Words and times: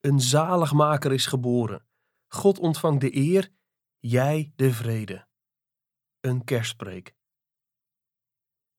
Een 0.00 0.20
zaligmaker 0.20 1.12
is 1.12 1.26
geboren. 1.26 1.86
God 2.28 2.58
ontvangt 2.58 3.00
de 3.00 3.16
eer, 3.16 3.50
jij 3.98 4.52
de 4.56 4.72
vrede. 4.72 5.26
Een 6.20 6.44
kerstpreek. 6.44 7.14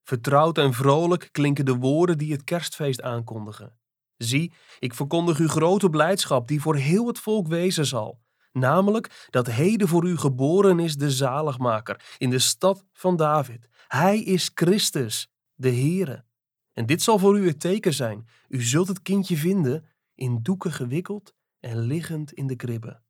Vertrouwd 0.04 0.58
en 0.58 0.74
vrolijk 0.74 1.30
klinken 1.32 1.66
de 1.66 1.76
woorden 1.76 2.18
die 2.18 2.32
het 2.32 2.44
kerstfeest 2.44 3.02
aankondigen. 3.02 3.80
Zie, 4.18 4.54
ik 4.80 4.94
verkondig 4.94 5.40
u 5.40 5.48
grote 5.48 5.90
blijdschap 5.90 6.48
die 6.48 6.62
voor 6.62 6.76
heel 6.76 7.08
het 7.08 7.20
volk 7.20 7.48
wezen 7.48 7.86
zal. 7.86 8.22
Namelijk 8.52 9.28
dat 9.30 9.48
heden 9.48 9.88
voor 9.88 10.08
u 10.08 10.18
geboren 10.18 10.80
is 10.80 10.96
de 10.96 11.12
zaligmaker 11.12 12.16
in 12.18 12.30
de 12.30 12.40
stad 12.40 12.86
van 12.94 13.16
David. 13.16 13.70
Hij 13.88 14.20
is 14.20 14.52
Christus, 14.54 15.32
de 15.54 15.70
Heere. 15.70 16.26
En 16.74 16.86
dit 16.86 17.02
zal 17.02 17.20
voor 17.20 17.40
u 17.40 17.48
het 17.48 17.60
teken 17.60 17.94
zijn. 17.94 18.28
U 18.48 18.62
zult 18.62 18.88
het 18.88 19.02
kindje 19.02 19.38
vinden, 19.38 19.86
in 20.22 20.40
doeken 20.42 20.72
gewikkeld 20.72 21.34
en 21.60 21.80
liggend 21.80 22.34
in 22.34 22.48
de 22.48 22.56
kribbe. 22.56 23.02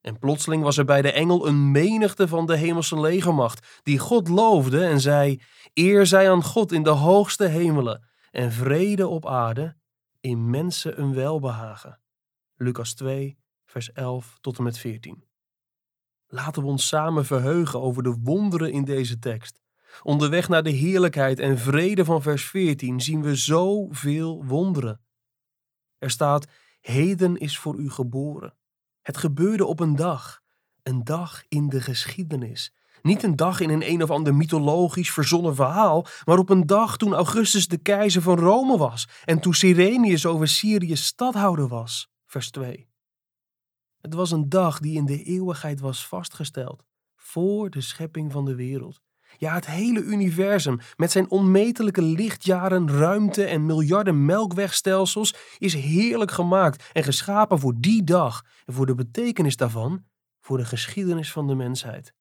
En 0.00 0.18
plotseling 0.18 0.62
was 0.62 0.76
er 0.76 0.84
bij 0.84 1.02
de 1.02 1.12
engel 1.12 1.46
een 1.46 1.70
menigte 1.70 2.28
van 2.28 2.46
de 2.46 2.56
hemelse 2.56 3.00
legermacht, 3.00 3.80
die 3.82 3.98
God 3.98 4.28
loofde 4.28 4.84
en 4.84 5.00
zei: 5.00 5.40
Eer 5.74 6.06
zij 6.06 6.30
aan 6.30 6.42
God 6.42 6.72
in 6.72 6.82
de 6.82 6.90
hoogste 6.90 7.44
hemelen 7.44 8.08
en 8.30 8.52
vrede 8.52 9.08
op 9.08 9.26
aarde, 9.26 9.76
in 10.20 10.50
mensen 10.50 11.00
een 11.00 11.14
welbehagen. 11.14 12.00
Lucas 12.56 12.94
2, 12.94 13.38
vers 13.64 13.92
11 13.92 14.38
tot 14.40 14.58
en 14.58 14.64
met 14.64 14.78
14. 14.78 15.24
Laten 16.26 16.62
we 16.62 16.68
ons 16.68 16.88
samen 16.88 17.24
verheugen 17.24 17.80
over 17.80 18.02
de 18.02 18.16
wonderen 18.22 18.72
in 18.72 18.84
deze 18.84 19.18
tekst. 19.18 19.62
Onderweg 20.02 20.48
naar 20.48 20.62
de 20.62 20.70
heerlijkheid 20.70 21.38
en 21.38 21.58
vrede 21.58 22.04
van 22.04 22.22
vers 22.22 22.44
14 22.44 23.00
zien 23.00 23.22
we 23.22 23.36
zoveel 23.36 24.44
wonderen. 24.44 25.03
Er 26.04 26.10
staat: 26.10 26.46
Heden 26.80 27.36
is 27.36 27.58
voor 27.58 27.76
u 27.76 27.90
geboren. 27.90 28.54
Het 29.02 29.16
gebeurde 29.16 29.64
op 29.64 29.80
een 29.80 29.96
dag, 29.96 30.42
een 30.82 31.04
dag 31.04 31.44
in 31.48 31.68
de 31.68 31.80
geschiedenis. 31.80 32.74
Niet 33.02 33.22
een 33.22 33.36
dag 33.36 33.60
in 33.60 33.70
een 33.70 33.90
een 33.90 34.02
of 34.02 34.10
ander 34.10 34.34
mythologisch 34.34 35.12
verzonnen 35.12 35.54
verhaal, 35.54 36.06
maar 36.24 36.38
op 36.38 36.48
een 36.48 36.66
dag 36.66 36.96
toen 36.96 37.14
Augustus 37.14 37.68
de 37.68 37.76
keizer 37.76 38.22
van 38.22 38.38
Rome 38.38 38.76
was 38.76 39.08
en 39.24 39.40
toen 39.40 39.54
Sirenius 39.54 40.26
over 40.26 40.48
Syrië 40.48 40.96
stadhouder 40.96 41.68
was. 41.68 42.10
Vers 42.26 42.50
2. 42.50 42.88
Het 44.00 44.14
was 44.14 44.30
een 44.30 44.48
dag 44.48 44.78
die 44.80 44.96
in 44.96 45.06
de 45.06 45.22
eeuwigheid 45.22 45.80
was 45.80 46.06
vastgesteld, 46.06 46.84
voor 47.16 47.70
de 47.70 47.80
schepping 47.80 48.32
van 48.32 48.44
de 48.44 48.54
wereld. 48.54 49.00
Ja, 49.38 49.54
het 49.54 49.66
hele 49.66 50.00
universum 50.00 50.78
met 50.96 51.10
zijn 51.10 51.30
onmetelijke 51.30 52.02
lichtjaren, 52.02 52.90
ruimte 52.90 53.44
en 53.44 53.66
miljarden 53.66 54.24
melkwegstelsels 54.24 55.34
is 55.58 55.74
heerlijk 55.74 56.30
gemaakt 56.30 56.90
en 56.92 57.04
geschapen 57.04 57.58
voor 57.58 57.74
die 57.76 58.04
dag 58.04 58.44
en 58.64 58.74
voor 58.74 58.86
de 58.86 58.94
betekenis 58.94 59.56
daarvan 59.56 60.04
voor 60.40 60.56
de 60.56 60.64
geschiedenis 60.64 61.32
van 61.32 61.46
de 61.46 61.54
mensheid. 61.54 62.14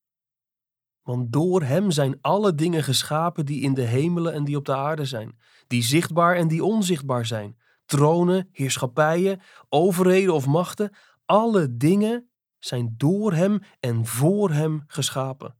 Want 1.01 1.31
door 1.31 1.63
hem 1.63 1.91
zijn 1.91 2.17
alle 2.21 2.55
dingen 2.55 2.83
geschapen 2.83 3.45
die 3.45 3.61
in 3.61 3.73
de 3.73 3.81
hemelen 3.81 4.33
en 4.33 4.43
die 4.43 4.57
op 4.57 4.65
de 4.65 4.75
aarde 4.75 5.05
zijn, 5.05 5.39
die 5.67 5.83
zichtbaar 5.83 6.35
en 6.35 6.47
die 6.47 6.63
onzichtbaar 6.63 7.25
zijn, 7.25 7.57
tronen, 7.85 8.49
heerschappijen, 8.51 9.41
overheden 9.69 10.33
of 10.33 10.45
machten, 10.45 10.95
alle 11.25 11.77
dingen 11.77 12.29
zijn 12.59 12.93
door 12.97 13.33
hem 13.33 13.59
en 13.79 14.05
voor 14.05 14.51
hem 14.51 14.83
geschapen. 14.87 15.55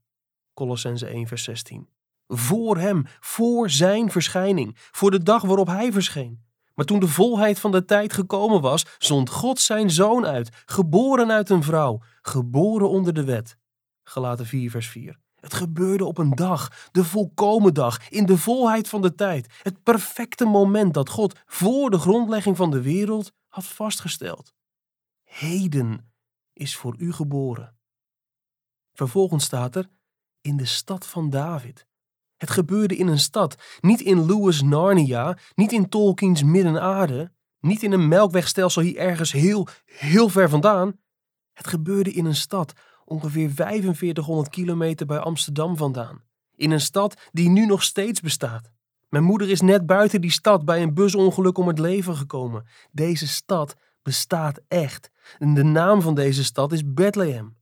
Colossense 0.53 1.07
1 1.07 1.27
vers 1.27 1.43
16. 1.43 1.89
Voor 2.27 2.77
hem, 2.77 3.05
voor 3.19 3.69
zijn 3.69 4.11
verschijning, 4.11 4.77
voor 4.91 5.11
de 5.11 5.23
dag 5.23 5.41
waarop 5.41 5.67
hij 5.67 5.91
verscheen. 5.91 6.43
Maar 6.73 6.85
toen 6.85 6.99
de 6.99 7.07
volheid 7.07 7.59
van 7.59 7.71
de 7.71 7.85
tijd 7.85 8.13
gekomen 8.13 8.61
was, 8.61 8.85
zond 8.97 9.29
God 9.29 9.59
zijn 9.59 9.89
zoon 9.89 10.25
uit, 10.25 10.63
geboren 10.65 11.31
uit 11.31 11.49
een 11.49 11.63
vrouw, 11.63 12.01
geboren 12.21 12.89
onder 12.89 13.13
de 13.13 13.23
wet. 13.23 13.57
Gelaten 14.03 14.45
4 14.45 14.69
vers 14.69 14.87
4. 14.87 15.19
Het 15.35 15.53
gebeurde 15.53 16.05
op 16.05 16.17
een 16.17 16.35
dag, 16.35 16.89
de 16.91 17.03
volkomen 17.03 17.73
dag, 17.73 18.09
in 18.09 18.25
de 18.25 18.37
volheid 18.37 18.89
van 18.89 19.02
de 19.02 19.15
tijd. 19.15 19.53
Het 19.61 19.83
perfecte 19.83 20.45
moment 20.45 20.93
dat 20.93 21.09
God 21.09 21.39
voor 21.45 21.89
de 21.89 21.99
grondlegging 21.99 22.58
van 22.58 22.71
de 22.71 22.81
wereld 22.81 23.31
had 23.47 23.65
vastgesteld. 23.65 24.53
Heden 25.23 26.13
is 26.53 26.75
voor 26.75 26.95
u 26.97 27.13
geboren. 27.13 27.77
Vervolgens 28.93 29.43
staat 29.43 29.75
er 29.75 29.89
in 30.43 30.58
de 30.58 30.65
stad 30.65 31.05
van 31.05 31.30
David. 31.30 31.86
Het 32.37 32.49
gebeurde 32.49 32.95
in 32.95 33.08
een 33.08 33.20
stad, 33.20 33.55
niet 33.80 34.02
in 34.02 34.26
Lewis 34.26 34.61
Narnia, 34.61 35.37
niet 35.55 35.71
in 35.71 35.89
Tolkien's 35.89 36.43
Midden-Aarde, 36.43 37.31
niet 37.59 37.83
in 37.83 37.92
een 37.92 38.08
melkwegstelsel 38.08 38.81
hier 38.81 38.98
ergens 38.98 39.31
heel, 39.31 39.67
heel 39.86 40.30
ver 40.30 40.49
vandaan. 40.49 40.99
Het 41.54 41.67
gebeurde 41.67 42.11
in 42.11 42.26
een 42.26 42.36
stad, 42.36 42.73
ongeveer 43.05 43.49
4500 43.49 44.49
kilometer 44.49 45.05
bij 45.05 45.20
Amsterdam 45.20 45.77
vandaan. 45.77 46.21
In 46.55 46.71
een 46.71 46.81
stad 46.81 47.30
die 47.31 47.49
nu 47.49 47.65
nog 47.65 47.83
steeds 47.83 48.21
bestaat. 48.21 48.71
Mijn 49.10 49.23
moeder 49.23 49.49
is 49.49 49.61
net 49.61 49.86
buiten 49.86 50.21
die 50.21 50.31
stad 50.31 50.65
bij 50.65 50.81
een 50.81 50.93
busongeluk 50.93 51.58
om 51.58 51.67
het 51.67 51.80
leven 51.80 52.15
gekomen. 52.15 52.65
Deze 52.92 53.27
stad 53.27 53.75
bestaat 54.02 54.60
echt. 54.67 55.11
En 55.39 55.54
de 55.54 55.64
naam 55.64 56.02
van 56.02 56.15
deze 56.15 56.43
stad 56.43 56.71
is 56.71 56.93
Bethlehem. 56.93 57.55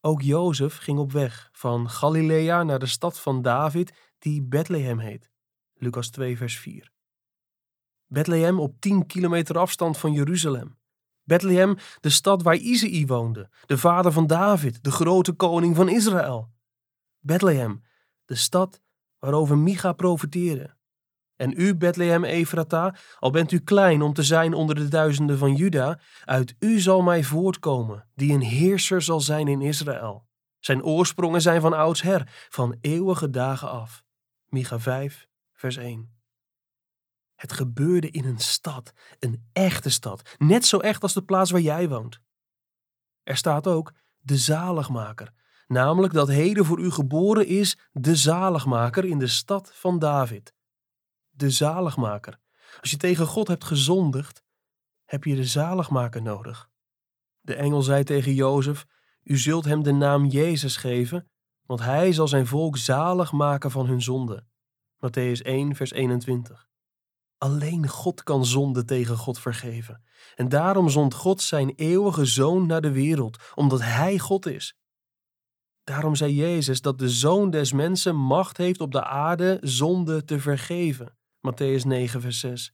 Ook 0.00 0.22
Jozef 0.22 0.76
ging 0.76 0.98
op 0.98 1.12
weg 1.12 1.48
van 1.52 1.90
Galilea 1.90 2.62
naar 2.62 2.78
de 2.78 2.86
stad 2.86 3.20
van 3.20 3.42
David, 3.42 3.92
die 4.18 4.42
Bethlehem 4.42 4.98
heet. 4.98 5.30
Lucas 5.74 6.10
2, 6.10 6.36
vers 6.36 6.58
4. 6.58 6.92
Bethlehem 8.06 8.60
op 8.60 8.80
10 8.80 9.06
kilometer 9.06 9.58
afstand 9.58 9.98
van 9.98 10.12
Jeruzalem. 10.12 10.78
Bethlehem, 11.22 11.76
de 12.00 12.10
stad 12.10 12.42
waar 12.42 12.56
Isaïe 12.56 13.06
woonde, 13.06 13.50
de 13.66 13.78
vader 13.78 14.12
van 14.12 14.26
David, 14.26 14.84
de 14.84 14.90
grote 14.90 15.32
koning 15.32 15.76
van 15.76 15.88
Israël. 15.88 16.50
Bethlehem, 17.18 17.82
de 18.24 18.34
stad 18.34 18.80
waarover 19.18 19.58
Micha 19.58 19.92
profeteerde. 19.92 20.76
En 21.38 21.60
u, 21.60 21.76
Bethlehem 21.76 22.24
Efrata, 22.24 22.94
al 23.18 23.30
bent 23.30 23.52
u 23.52 23.58
klein 23.58 24.02
om 24.02 24.12
te 24.12 24.22
zijn 24.22 24.54
onder 24.54 24.74
de 24.74 24.88
duizenden 24.88 25.38
van 25.38 25.54
Juda, 25.54 26.00
uit 26.24 26.54
u 26.58 26.80
zal 26.80 27.02
mij 27.02 27.24
voortkomen, 27.24 28.08
die 28.14 28.32
een 28.32 28.42
heerser 28.42 29.02
zal 29.02 29.20
zijn 29.20 29.48
in 29.48 29.60
Israël. 29.60 30.26
Zijn 30.58 30.82
oorsprongen 30.82 31.40
zijn 31.40 31.60
van 31.60 31.72
oudsher, 31.72 32.46
van 32.48 32.76
eeuwige 32.80 33.30
dagen 33.30 33.70
af. 33.70 34.02
Micha 34.46 34.80
5, 34.80 35.28
vers 35.52 35.76
1. 35.76 36.16
Het 37.34 37.52
gebeurde 37.52 38.10
in 38.10 38.24
een 38.24 38.38
stad, 38.38 38.92
een 39.18 39.48
echte 39.52 39.90
stad, 39.90 40.34
net 40.38 40.64
zo 40.66 40.78
echt 40.78 41.02
als 41.02 41.14
de 41.14 41.22
plaats 41.22 41.50
waar 41.50 41.60
jij 41.60 41.88
woont. 41.88 42.20
Er 43.22 43.36
staat 43.36 43.66
ook 43.66 43.92
de 44.18 44.36
zaligmaker, 44.36 45.32
namelijk 45.66 46.12
dat 46.12 46.28
heden 46.28 46.64
voor 46.64 46.78
u 46.78 46.90
geboren 46.90 47.46
is 47.46 47.78
de 47.92 48.16
zaligmaker 48.16 49.04
in 49.04 49.18
de 49.18 49.26
stad 49.26 49.70
van 49.74 49.98
David 49.98 50.56
de 51.38 51.50
zaligmaker. 51.50 52.38
Als 52.80 52.90
je 52.90 52.96
tegen 52.96 53.26
God 53.26 53.48
hebt 53.48 53.64
gezondigd, 53.64 54.42
heb 55.04 55.24
je 55.24 55.34
de 55.34 55.44
zaligmaker 55.44 56.22
nodig. 56.22 56.70
De 57.40 57.54
engel 57.54 57.82
zei 57.82 58.04
tegen 58.04 58.34
Jozef: 58.34 58.86
U 59.22 59.38
zult 59.38 59.64
hem 59.64 59.82
de 59.82 59.92
naam 59.92 60.26
Jezus 60.26 60.76
geven, 60.76 61.30
want 61.62 61.80
hij 61.80 62.12
zal 62.12 62.28
zijn 62.28 62.46
volk 62.46 62.76
zalig 62.76 63.32
maken 63.32 63.70
van 63.70 63.86
hun 63.86 64.02
zonde. 64.02 64.44
Matthäus 64.96 65.42
1, 65.42 65.74
vers 65.74 65.90
21. 65.90 66.68
Alleen 67.38 67.88
God 67.88 68.22
kan 68.22 68.44
zonde 68.44 68.84
tegen 68.84 69.16
God 69.16 69.38
vergeven. 69.38 70.02
En 70.34 70.48
daarom 70.48 70.88
zond 70.88 71.14
God 71.14 71.42
zijn 71.42 71.72
eeuwige 71.74 72.24
zoon 72.24 72.66
naar 72.66 72.80
de 72.80 72.92
wereld, 72.92 73.52
omdat 73.54 73.80
hij 73.82 74.18
God 74.18 74.46
is. 74.46 74.76
Daarom 75.84 76.14
zei 76.14 76.34
Jezus 76.34 76.80
dat 76.80 76.98
de 76.98 77.08
zoon 77.08 77.50
des 77.50 77.72
mensen 77.72 78.16
macht 78.16 78.56
heeft 78.56 78.80
op 78.80 78.92
de 78.92 79.04
aarde 79.04 79.58
zonde 79.60 80.24
te 80.24 80.40
vergeven. 80.40 81.17
Matthäus 81.40 81.84
9, 81.84 82.20
vers 82.20 82.40
6. 82.40 82.72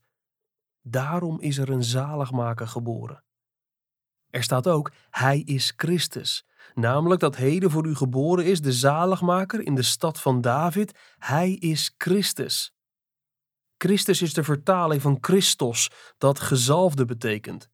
Daarom 0.81 1.39
is 1.39 1.57
er 1.57 1.69
een 1.69 1.83
zaligmaker 1.83 2.67
geboren. 2.67 3.23
Er 4.29 4.43
staat 4.43 4.67
ook, 4.67 4.91
Hij 5.09 5.39
is 5.39 5.73
Christus. 5.75 6.45
Namelijk 6.73 7.21
dat 7.21 7.35
heden 7.35 7.71
voor 7.71 7.85
u 7.85 7.95
geboren 7.95 8.45
is 8.45 8.61
de 8.61 8.71
zaligmaker 8.71 9.61
in 9.61 9.75
de 9.75 9.81
stad 9.81 10.21
van 10.21 10.41
David. 10.41 10.99
Hij 11.17 11.51
is 11.51 11.93
Christus. 11.97 12.73
Christus 13.77 14.21
is 14.21 14.33
de 14.33 14.43
vertaling 14.43 15.01
van 15.01 15.17
Christos, 15.21 15.91
dat 16.17 16.39
gezalfde 16.39 17.05
betekent. 17.05 17.69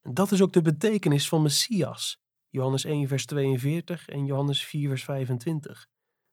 Dat 0.00 0.32
is 0.32 0.42
ook 0.42 0.52
de 0.52 0.62
betekenis 0.62 1.28
van 1.28 1.42
Messias. 1.42 2.18
Johannes 2.48 2.84
1, 2.84 3.08
vers 3.08 3.26
42 3.26 4.08
en 4.08 4.24
Johannes 4.24 4.64
4, 4.64 4.88
vers 4.88 5.04
25. 5.04 5.86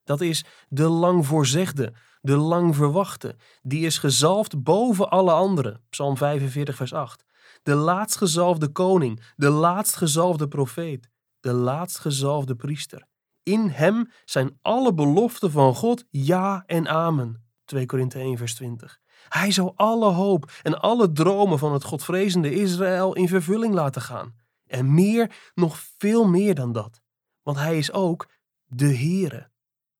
Dat 0.08 0.20
is 0.20 0.44
de 0.68 0.88
lang 0.88 1.26
voorzegde, 1.26 1.92
de 2.20 2.36
lang 2.36 2.76
verwachte. 2.76 3.36
Die 3.62 3.86
is 3.86 3.98
gezalfd 3.98 4.62
boven 4.62 5.10
alle 5.10 5.32
anderen. 5.32 5.80
Psalm 5.90 6.16
45, 6.16 6.76
vers 6.76 6.92
8. 6.92 7.24
De 7.62 7.74
laatstgezalfde 7.74 8.68
koning, 8.68 9.22
de 9.36 9.48
laatstgezalfde 9.48 10.48
profeet, 10.48 11.08
de 11.40 11.52
laatstgezalfde 11.52 12.54
priester. 12.54 13.06
In 13.42 13.68
hem 13.68 14.10
zijn 14.24 14.58
alle 14.62 14.94
beloften 14.94 15.50
van 15.50 15.74
God 15.74 16.04
ja 16.10 16.62
en 16.66 16.88
amen. 16.88 17.44
2 17.64 17.86
Korinthe 17.86 18.18
1, 18.18 18.36
vers 18.36 18.54
20. 18.54 18.98
Hij 19.28 19.50
zou 19.50 19.72
alle 19.74 20.10
hoop 20.10 20.50
en 20.62 20.80
alle 20.80 21.12
dromen 21.12 21.58
van 21.58 21.72
het 21.72 21.84
godvrezende 21.84 22.54
Israël 22.54 23.14
in 23.14 23.28
vervulling 23.28 23.74
laten 23.74 24.02
gaan. 24.02 24.34
En 24.66 24.94
meer, 24.94 25.50
nog 25.54 25.78
veel 25.98 26.28
meer 26.28 26.54
dan 26.54 26.72
dat. 26.72 27.00
Want 27.42 27.56
hij 27.58 27.78
is 27.78 27.92
ook 27.92 28.28
de 28.66 28.96
Heere. 28.96 29.50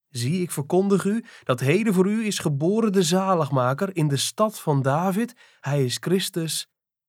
Zie, 0.08 0.42
ik 0.42 0.50
verkondig 0.50 1.04
u 1.04 1.24
dat 1.44 1.60
heden 1.60 1.94
voor 1.94 2.06
u 2.06 2.26
is 2.26 2.38
geboren 2.38 2.92
de 2.92 3.02
zaligmaker 3.02 3.96
in 3.96 4.08
de 4.08 4.16
stad 4.16 4.60
van 4.60 4.82
David. 4.82 5.34
Hij 5.60 5.84
is 5.84 5.96
Christus, 6.00 6.68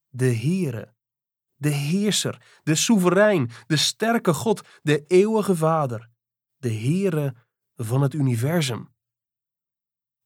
de 0.09 0.35
Heere. 0.35 0.93
De 1.55 1.69
heerser, 1.69 2.59
de 2.63 2.75
soeverein, 2.75 3.49
de 3.67 3.77
sterke 3.77 4.33
God, 4.33 4.67
de 4.81 5.05
eeuwige 5.07 5.55
Vader. 5.55 6.09
De 6.57 6.73
Heere 6.73 7.35
van 7.75 8.01
het 8.01 8.13
universum. 8.13 8.89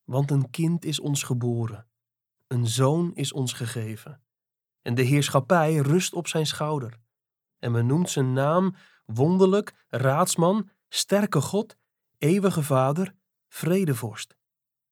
Want 0.04 0.32
een 0.32 0.50
kind 0.50 0.86
is 0.86 1.00
ons 1.00 1.24
geboren, 1.24 1.88
een 2.48 2.68
zoon 2.68 3.16
is 3.16 3.34
ons 3.34 3.54
gegeven, 3.54 4.24
en 4.82 4.96
de 4.96 5.02
heerschappij 5.02 5.76
rust 5.76 6.14
op 6.14 6.28
zijn 6.28 6.46
schouder. 6.46 7.00
En 7.60 7.72
men 7.72 7.86
noemt 7.86 8.10
zijn 8.10 8.34
naam 8.34 8.76
wonderlijk, 9.06 9.86
raadsman, 9.90 10.70
sterke 10.90 11.42
God, 11.42 11.78
eeuwige 12.18 12.64
Vader, 12.64 13.16
vredevorst. 13.48 14.36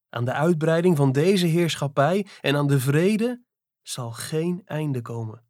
Aan 0.08 0.24
de 0.24 0.32
uitbreiding 0.32 0.96
van 0.96 1.12
deze 1.12 1.46
heerschappij 1.46 2.26
en 2.40 2.56
aan 2.56 2.66
de 2.66 2.80
vrede 2.80 3.42
zal 3.82 4.12
geen 4.12 4.62
einde 4.64 5.00
komen. 5.00 5.44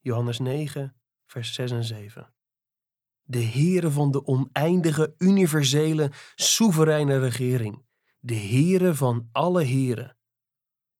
Johannes 0.00 0.38
9, 0.38 0.96
vers 1.26 1.54
6 1.54 1.70
en 1.70 1.84
7. 1.84 2.32
De 3.22 3.44
Heere 3.44 3.90
van 3.90 4.10
de 4.10 4.26
oneindige, 4.26 5.14
universele, 5.18 6.10
soevereine 6.34 7.18
regering. 7.18 7.84
De 8.18 8.36
Heere 8.36 8.94
van 8.94 9.28
alle 9.32 9.62
Heren. 9.62 10.16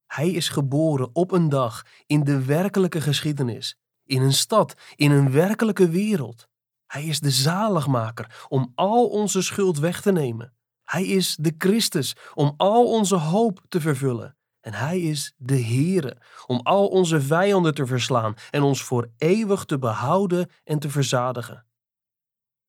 Hij 0.07 0.31
is 0.31 0.49
geboren 0.49 1.11
op 1.13 1.33
een 1.33 1.49
dag 1.49 1.87
in 2.07 2.25
de 2.25 2.45
werkelijke 2.45 3.01
geschiedenis, 3.01 3.79
in 4.05 4.23
een 4.23 4.33
stad, 4.33 4.75
in 4.97 5.11
een 5.11 5.31
werkelijke 5.31 5.89
wereld. 5.89 6.48
Hij 6.89 7.05
is 7.05 7.21
de 7.21 7.31
zaligmaker 7.31 8.47
om 8.49 8.73
al 8.75 9.09
onze 9.09 9.43
schuld 9.43 9.79
weg 9.79 10.01
te 10.01 10.13
nemen. 10.13 10.53
Hij 10.85 11.07
is 11.07 11.37
de 11.41 11.55
Christus 11.59 12.17
om 12.35 12.55
al 12.57 12.93
onze 12.93 13.17
hoop 13.17 13.61
te 13.69 13.81
vervullen. 13.81 14.37
En 14.61 14.75
hij 14.75 15.01
is 15.01 15.35
de 15.37 15.63
Heere 15.63 16.23
om 16.47 16.61
al 16.63 16.89
onze 16.89 17.21
vijanden 17.21 17.75
te 17.75 17.87
verslaan 17.87 18.35
en 18.51 18.63
ons 18.63 18.83
voor 18.83 19.11
eeuwig 19.17 19.65
te 19.65 19.79
behouden 19.79 20.51
en 20.65 20.79
te 20.79 20.91
verzadigen. 20.91 21.67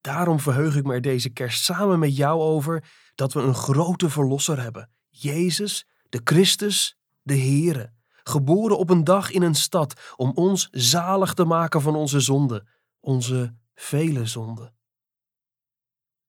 Daarom 0.01 0.39
verheug 0.39 0.75
ik 0.75 0.83
me 0.83 0.93
er 0.93 1.01
deze 1.01 1.29
kerst 1.29 1.63
samen 1.63 1.99
met 1.99 2.15
jou 2.15 2.41
over 2.41 2.83
dat 3.15 3.33
we 3.33 3.41
een 3.41 3.55
grote 3.55 4.09
verlosser 4.09 4.61
hebben. 4.61 4.89
Jezus, 5.09 5.87
de 6.09 6.21
Christus, 6.23 6.97
de 7.21 7.37
Heere, 7.37 7.93
geboren 8.23 8.77
op 8.77 8.89
een 8.89 9.03
dag 9.03 9.31
in 9.31 9.41
een 9.41 9.55
stad 9.55 10.13
om 10.15 10.31
ons 10.35 10.67
zalig 10.71 11.33
te 11.33 11.45
maken 11.45 11.81
van 11.81 11.95
onze 11.95 12.19
zonden, 12.19 12.67
onze 12.99 13.55
vele 13.79 14.25
zonden. 14.25 14.73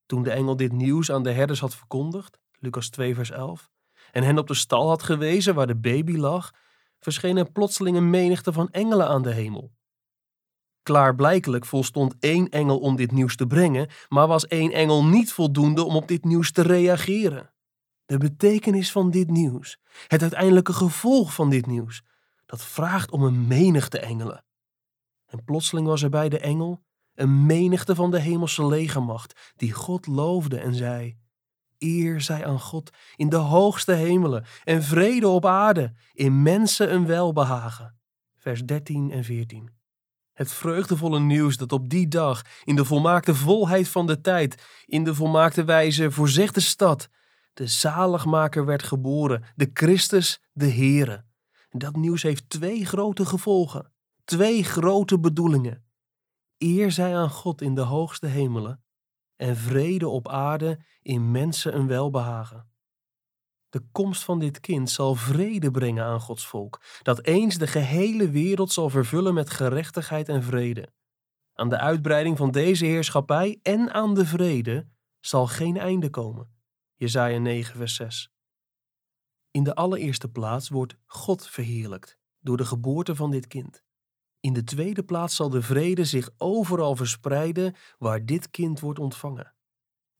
Toen 0.06 0.22
de 0.22 0.30
engel 0.30 0.56
dit 0.56 0.72
nieuws 0.72 1.10
aan 1.10 1.22
de 1.22 1.32
herders 1.32 1.60
had 1.60 1.74
verkondigd, 1.74 2.38
Lucas 2.58 2.88
2 2.88 3.14
vers 3.14 3.30
11, 3.30 3.70
en 4.12 4.22
hen 4.22 4.38
op 4.38 4.46
de 4.46 4.54
stal 4.54 4.88
had 4.88 5.02
gewezen 5.02 5.54
waar 5.54 5.66
de 5.66 5.76
baby 5.76 6.16
lag, 6.16 6.54
verschenen 6.98 7.52
plotseling 7.52 7.96
een 7.96 8.10
menigte 8.10 8.52
van 8.52 8.70
engelen 8.70 9.08
aan 9.08 9.22
de 9.22 9.32
hemel. 9.32 9.72
Klaarblijkelijk 10.82 11.64
volstond 11.64 12.16
één 12.20 12.48
engel 12.48 12.78
om 12.78 12.96
dit 12.96 13.12
nieuws 13.12 13.36
te 13.36 13.46
brengen, 13.46 13.88
maar 14.08 14.26
was 14.26 14.46
één 14.46 14.72
engel 14.72 15.04
niet 15.04 15.32
voldoende 15.32 15.82
om 15.84 15.96
op 15.96 16.08
dit 16.08 16.24
nieuws 16.24 16.52
te 16.52 16.62
reageren. 16.62 17.52
De 18.04 18.18
betekenis 18.18 18.92
van 18.92 19.10
dit 19.10 19.30
nieuws, 19.30 19.78
het 20.06 20.22
uiteindelijke 20.22 20.72
gevolg 20.72 21.34
van 21.34 21.50
dit 21.50 21.66
nieuws, 21.66 22.02
dat 22.46 22.64
vraagt 22.64 23.10
om 23.10 23.22
een 23.22 23.46
menigte 23.46 23.98
engelen. 23.98 24.44
En 25.26 25.44
plotseling 25.44 25.86
was 25.86 26.02
er 26.02 26.10
bij 26.10 26.28
de 26.28 26.38
engel 26.38 26.88
een 27.20 27.46
menigte 27.46 27.94
van 27.94 28.10
de 28.10 28.20
hemelse 28.20 28.66
legermacht, 28.66 29.52
die 29.56 29.72
God 29.72 30.06
loofde 30.06 30.60
en 30.60 30.74
zei: 30.74 31.16
Eer 31.78 32.20
zij 32.20 32.46
aan 32.46 32.60
God 32.60 32.90
in 33.16 33.28
de 33.28 33.36
hoogste 33.36 33.92
hemelen 33.92 34.44
en 34.64 34.82
vrede 34.82 35.28
op 35.28 35.46
aarde, 35.46 35.92
in 36.12 36.42
mensen 36.42 36.92
een 36.94 37.06
welbehagen. 37.06 37.98
Vers 38.36 38.64
13 38.64 39.10
en 39.10 39.24
14. 39.24 39.70
Het 40.32 40.52
vreugdevolle 40.52 41.20
nieuws 41.20 41.56
dat 41.56 41.72
op 41.72 41.88
die 41.88 42.08
dag, 42.08 42.42
in 42.64 42.76
de 42.76 42.84
volmaakte 42.84 43.34
volheid 43.34 43.88
van 43.88 44.06
de 44.06 44.20
tijd, 44.20 44.62
in 44.86 45.04
de 45.04 45.14
volmaakte 45.14 45.64
wijze 45.64 46.10
voorzegde 46.10 46.60
stad, 46.60 47.08
de 47.54 47.66
zaligmaker 47.66 48.64
werd 48.64 48.82
geboren, 48.82 49.44
de 49.54 49.70
Christus, 49.72 50.40
de 50.52 50.70
Heere. 50.70 51.24
Dat 51.70 51.96
nieuws 51.96 52.22
heeft 52.22 52.50
twee 52.50 52.86
grote 52.86 53.26
gevolgen, 53.26 53.92
twee 54.24 54.64
grote 54.64 55.18
bedoelingen. 55.18 55.89
Eer 56.62 56.92
zij 56.92 57.16
aan 57.16 57.30
God 57.30 57.60
in 57.60 57.74
de 57.74 57.80
hoogste 57.80 58.26
hemelen 58.26 58.84
en 59.36 59.56
vrede 59.56 60.08
op 60.08 60.28
aarde 60.28 60.84
in 61.02 61.30
mensen 61.30 61.74
een 61.76 61.86
welbehagen. 61.86 62.70
De 63.68 63.82
komst 63.92 64.24
van 64.24 64.38
dit 64.38 64.60
kind 64.60 64.90
zal 64.90 65.14
vrede 65.14 65.70
brengen 65.70 66.04
aan 66.04 66.20
Gods 66.20 66.46
volk, 66.46 66.82
dat 67.02 67.24
eens 67.24 67.58
de 67.58 67.66
gehele 67.66 68.30
wereld 68.30 68.72
zal 68.72 68.90
vervullen 68.90 69.34
met 69.34 69.50
gerechtigheid 69.50 70.28
en 70.28 70.42
vrede. 70.42 70.92
Aan 71.52 71.68
de 71.68 71.78
uitbreiding 71.78 72.36
van 72.36 72.50
deze 72.50 72.84
heerschappij 72.84 73.58
en 73.62 73.92
aan 73.92 74.14
de 74.14 74.26
vrede 74.26 74.88
zal 75.20 75.46
geen 75.46 75.76
einde 75.76 76.10
komen. 76.10 76.54
Jesaja 76.94 77.38
9 77.38 77.76
vers 77.76 77.94
6. 77.94 78.32
In 79.50 79.64
de 79.64 79.74
allereerste 79.74 80.28
plaats 80.28 80.68
wordt 80.68 80.96
God 81.06 81.46
verheerlijkt 81.46 82.18
door 82.38 82.56
de 82.56 82.64
geboorte 82.64 83.14
van 83.14 83.30
dit 83.30 83.46
kind. 83.46 83.84
In 84.40 84.52
de 84.52 84.64
tweede 84.64 85.02
plaats 85.02 85.36
zal 85.36 85.50
de 85.50 85.62
vrede 85.62 86.04
zich 86.04 86.30
overal 86.36 86.96
verspreiden 86.96 87.74
waar 87.98 88.24
dit 88.24 88.50
kind 88.50 88.80
wordt 88.80 88.98
ontvangen. 88.98 89.54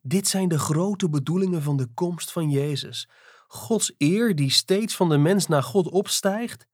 Dit 0.01 0.29
zijn 0.29 0.49
de 0.49 0.59
grote 0.59 1.09
bedoelingen 1.09 1.63
van 1.63 1.77
de 1.77 1.87
komst 1.95 2.33
van 2.33 2.51
Jezus. 2.51 3.09
Gods 3.47 3.95
eer 3.99 4.37
die 4.37 4.51
steeds 4.51 4.97
van 4.97 5.09
de 5.09 5.19
mens 5.19 5.47
naar 5.47 5.63
God 5.63 5.89
opstijgt 5.89 6.67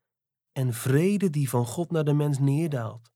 en 0.53 0.73
vrede 0.73 1.31
die 1.31 1.49
van 1.49 1.67
God 1.67 1.91
naar 1.91 2.05
de 2.05 2.13
mens 2.13 2.39
neerdaalt. 2.39 3.11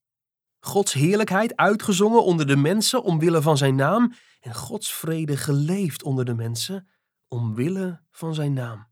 Gods 0.60 0.92
heerlijkheid 0.92 1.56
uitgezongen 1.56 2.24
onder 2.24 2.46
de 2.46 2.56
mensen 2.56 3.02
omwille 3.02 3.42
van 3.42 3.56
zijn 3.56 3.74
naam 3.74 4.12
en 4.40 4.54
Gods 4.54 4.94
vrede 4.94 5.36
geleefd 5.36 6.02
onder 6.02 6.24
de 6.24 6.34
mensen 6.34 6.88
omwille 7.28 8.00
van 8.10 8.34
zijn 8.34 8.52
naam. 8.52 8.88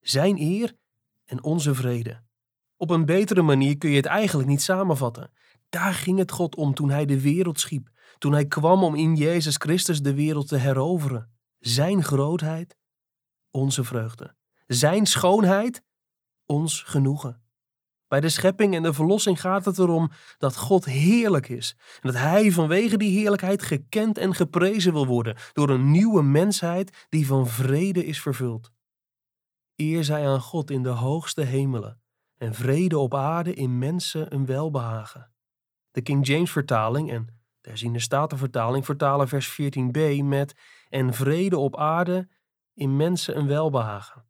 Zijn 0.00 0.38
eer 0.38 0.76
en 1.24 1.42
onze 1.42 1.74
vrede. 1.74 2.25
Op 2.76 2.90
een 2.90 3.04
betere 3.04 3.42
manier 3.42 3.78
kun 3.78 3.90
je 3.90 3.96
het 3.96 4.06
eigenlijk 4.06 4.48
niet 4.48 4.62
samenvatten. 4.62 5.30
Daar 5.68 5.94
ging 5.94 6.18
het 6.18 6.32
God 6.32 6.56
om 6.56 6.74
toen 6.74 6.90
hij 6.90 7.06
de 7.06 7.20
wereld 7.20 7.60
schiep, 7.60 7.88
toen 8.18 8.32
hij 8.32 8.46
kwam 8.46 8.84
om 8.84 8.94
in 8.94 9.14
Jezus 9.14 9.56
Christus 9.56 10.00
de 10.00 10.14
wereld 10.14 10.48
te 10.48 10.56
heroveren. 10.56 11.30
Zijn 11.58 12.04
grootheid, 12.04 12.76
onze 13.50 13.84
vreugde. 13.84 14.34
Zijn 14.66 15.06
schoonheid, 15.06 15.82
ons 16.46 16.82
genoegen. 16.82 17.40
Bij 18.08 18.20
de 18.20 18.28
schepping 18.28 18.74
en 18.74 18.82
de 18.82 18.92
verlossing 18.92 19.40
gaat 19.40 19.64
het 19.64 19.78
erom 19.78 20.10
dat 20.38 20.56
God 20.56 20.84
heerlijk 20.84 21.48
is 21.48 21.76
en 22.00 22.12
dat 22.12 22.20
Hij 22.20 22.52
vanwege 22.52 22.96
die 22.96 23.18
heerlijkheid 23.18 23.62
gekend 23.62 24.18
en 24.18 24.34
geprezen 24.34 24.92
wil 24.92 25.06
worden 25.06 25.36
door 25.52 25.70
een 25.70 25.90
nieuwe 25.90 26.22
mensheid 26.22 27.06
die 27.08 27.26
van 27.26 27.46
vrede 27.46 28.06
is 28.06 28.20
vervuld. 28.20 28.70
Eer 29.76 30.04
zij 30.04 30.28
aan 30.28 30.40
God 30.40 30.70
in 30.70 30.82
de 30.82 30.88
hoogste 30.88 31.42
hemelen 31.42 32.00
en 32.36 32.54
vrede 32.54 32.98
op 32.98 33.14
aarde 33.14 33.54
in 33.54 33.78
mensen 33.78 34.34
een 34.34 34.46
welbehagen. 34.46 35.30
De 35.90 36.02
King 36.02 36.26
James 36.26 36.50
vertaling 36.50 37.10
en 37.10 37.28
de 37.92 37.98
statenvertaling 37.98 38.84
vertalen 38.84 39.28
vers 39.28 39.60
14b 39.60 40.24
met 40.24 40.54
en 40.88 41.14
vrede 41.14 41.58
op 41.58 41.76
aarde 41.76 42.28
in 42.74 42.96
mensen 42.96 43.38
een 43.38 43.46
welbehagen. 43.46 44.24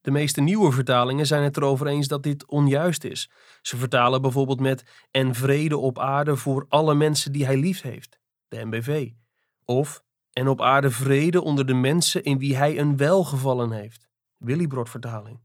De 0.00 0.10
meeste 0.10 0.40
nieuwe 0.40 0.72
vertalingen 0.72 1.26
zijn 1.26 1.42
het 1.42 1.56
erover 1.56 1.86
eens 1.86 2.08
dat 2.08 2.22
dit 2.22 2.46
onjuist 2.46 3.04
is. 3.04 3.30
Ze 3.62 3.76
vertalen 3.76 4.22
bijvoorbeeld 4.22 4.60
met 4.60 5.06
en 5.10 5.34
vrede 5.34 5.78
op 5.78 5.98
aarde 5.98 6.36
voor 6.36 6.66
alle 6.68 6.94
mensen 6.94 7.32
die 7.32 7.44
hij 7.44 7.56
lief 7.56 7.80
heeft, 7.80 8.18
de 8.48 8.64
MBV. 8.64 9.10
Of 9.64 10.02
en 10.32 10.48
op 10.48 10.60
aarde 10.60 10.90
vrede 10.90 11.42
onder 11.42 11.66
de 11.66 11.74
mensen 11.74 12.22
in 12.22 12.38
wie 12.38 12.56
hij 12.56 12.78
een 12.78 12.96
welgevallen 12.96 13.72
heeft, 13.72 14.08
Willibrord 14.36 14.88
vertaling. 14.88 15.40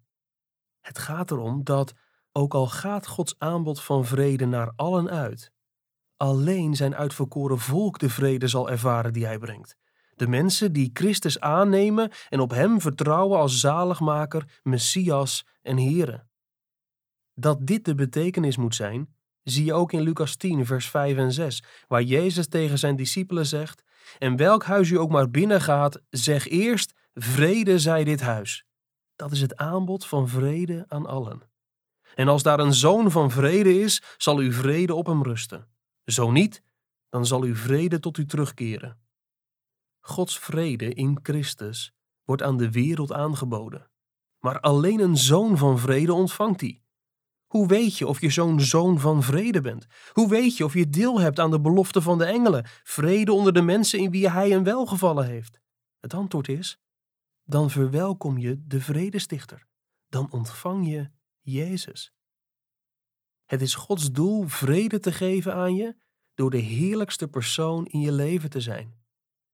Het 0.87 0.97
gaat 0.97 1.31
erom 1.31 1.63
dat, 1.63 1.93
ook 2.31 2.53
al 2.53 2.67
gaat 2.67 3.07
Gods 3.07 3.35
aanbod 3.37 3.81
van 3.81 4.05
vrede 4.05 4.45
naar 4.45 4.71
allen 4.75 5.09
uit, 5.09 5.51
alleen 6.17 6.75
zijn 6.75 6.95
uitverkoren 6.95 7.59
volk 7.59 7.99
de 7.99 8.09
vrede 8.09 8.47
zal 8.47 8.69
ervaren 8.69 9.13
die 9.13 9.25
hij 9.25 9.37
brengt. 9.37 9.77
De 10.15 10.27
mensen 10.27 10.73
die 10.73 10.89
Christus 10.93 11.39
aannemen 11.39 12.11
en 12.29 12.39
op 12.39 12.49
hem 12.49 12.81
vertrouwen 12.81 13.39
als 13.39 13.59
zaligmaker, 13.59 14.59
Messias 14.63 15.45
en 15.61 15.77
Here. 15.77 16.27
Dat 17.33 17.67
dit 17.67 17.85
de 17.85 17.95
betekenis 17.95 18.57
moet 18.57 18.75
zijn, 18.75 19.15
zie 19.43 19.65
je 19.65 19.73
ook 19.73 19.91
in 19.91 20.01
Lucas 20.01 20.35
10, 20.35 20.65
vers 20.65 20.89
5 20.89 21.17
en 21.17 21.31
6, 21.31 21.63
waar 21.87 22.03
Jezus 22.03 22.47
tegen 22.47 22.79
zijn 22.79 22.95
discipelen 22.95 23.45
zegt: 23.45 23.83
En 24.17 24.35
welk 24.35 24.63
huis 24.63 24.89
u 24.89 24.97
ook 24.97 25.09
maar 25.09 25.29
binnengaat, 25.29 26.01
zeg 26.09 26.47
eerst: 26.47 26.93
Vrede 27.13 27.79
zij 27.79 28.03
dit 28.03 28.21
huis. 28.21 28.66
Dat 29.17 29.31
is 29.31 29.41
het 29.41 29.55
aanbod 29.55 30.05
van 30.05 30.27
vrede 30.27 30.85
aan 30.87 31.05
allen. 31.05 31.41
En 32.15 32.27
als 32.27 32.43
daar 32.43 32.59
een 32.59 32.73
zoon 32.73 33.11
van 33.11 33.31
vrede 33.31 33.79
is, 33.79 34.01
zal 34.17 34.37
uw 34.37 34.51
vrede 34.51 34.93
op 34.93 35.05
hem 35.05 35.23
rusten. 35.23 35.67
Zo 36.05 36.31
niet, 36.31 36.63
dan 37.09 37.25
zal 37.25 37.41
uw 37.41 37.55
vrede 37.55 37.99
tot 37.99 38.17
u 38.17 38.25
terugkeren. 38.25 38.99
Gods 39.99 40.39
vrede 40.39 40.93
in 40.93 41.19
Christus 41.23 41.93
wordt 42.23 42.41
aan 42.41 42.57
de 42.57 42.71
wereld 42.71 43.13
aangeboden. 43.13 43.89
Maar 44.39 44.59
alleen 44.59 44.99
een 44.99 45.17
zoon 45.17 45.57
van 45.57 45.79
vrede 45.79 46.13
ontvangt 46.13 46.59
die. 46.59 46.85
Hoe 47.47 47.67
weet 47.67 47.97
je 47.97 48.07
of 48.07 48.21
je 48.21 48.29
zo'n 48.29 48.59
zoon 48.59 48.99
van 48.99 49.23
vrede 49.23 49.61
bent? 49.61 49.87
Hoe 50.11 50.29
weet 50.29 50.57
je 50.57 50.65
of 50.65 50.73
je 50.73 50.89
deel 50.89 51.19
hebt 51.19 51.39
aan 51.39 51.51
de 51.51 51.61
belofte 51.61 52.01
van 52.01 52.17
de 52.17 52.25
engelen, 52.25 52.65
vrede 52.83 53.33
onder 53.33 53.53
de 53.53 53.61
mensen 53.61 53.99
in 53.99 54.11
wie 54.11 54.29
hij 54.29 54.53
een 54.53 54.63
welgevallen 54.63 55.25
heeft? 55.25 55.59
Het 55.99 56.13
antwoord 56.13 56.47
is: 56.47 56.79
dan 57.47 57.69
verwelkom 57.69 58.37
je 58.37 58.67
de 58.67 58.81
vredestichter. 58.81 59.67
Dan 60.09 60.31
ontvang 60.31 60.87
je 60.87 61.09
Jezus. 61.41 62.13
Het 63.45 63.61
is 63.61 63.75
Gods 63.75 64.11
doel 64.11 64.47
vrede 64.47 64.99
te 64.99 65.11
geven 65.11 65.53
aan 65.53 65.75
je 65.75 65.95
door 66.33 66.49
de 66.49 66.57
heerlijkste 66.57 67.27
persoon 67.27 67.85
in 67.85 67.99
je 67.99 68.11
leven 68.11 68.49
te 68.49 68.61
zijn. 68.61 68.95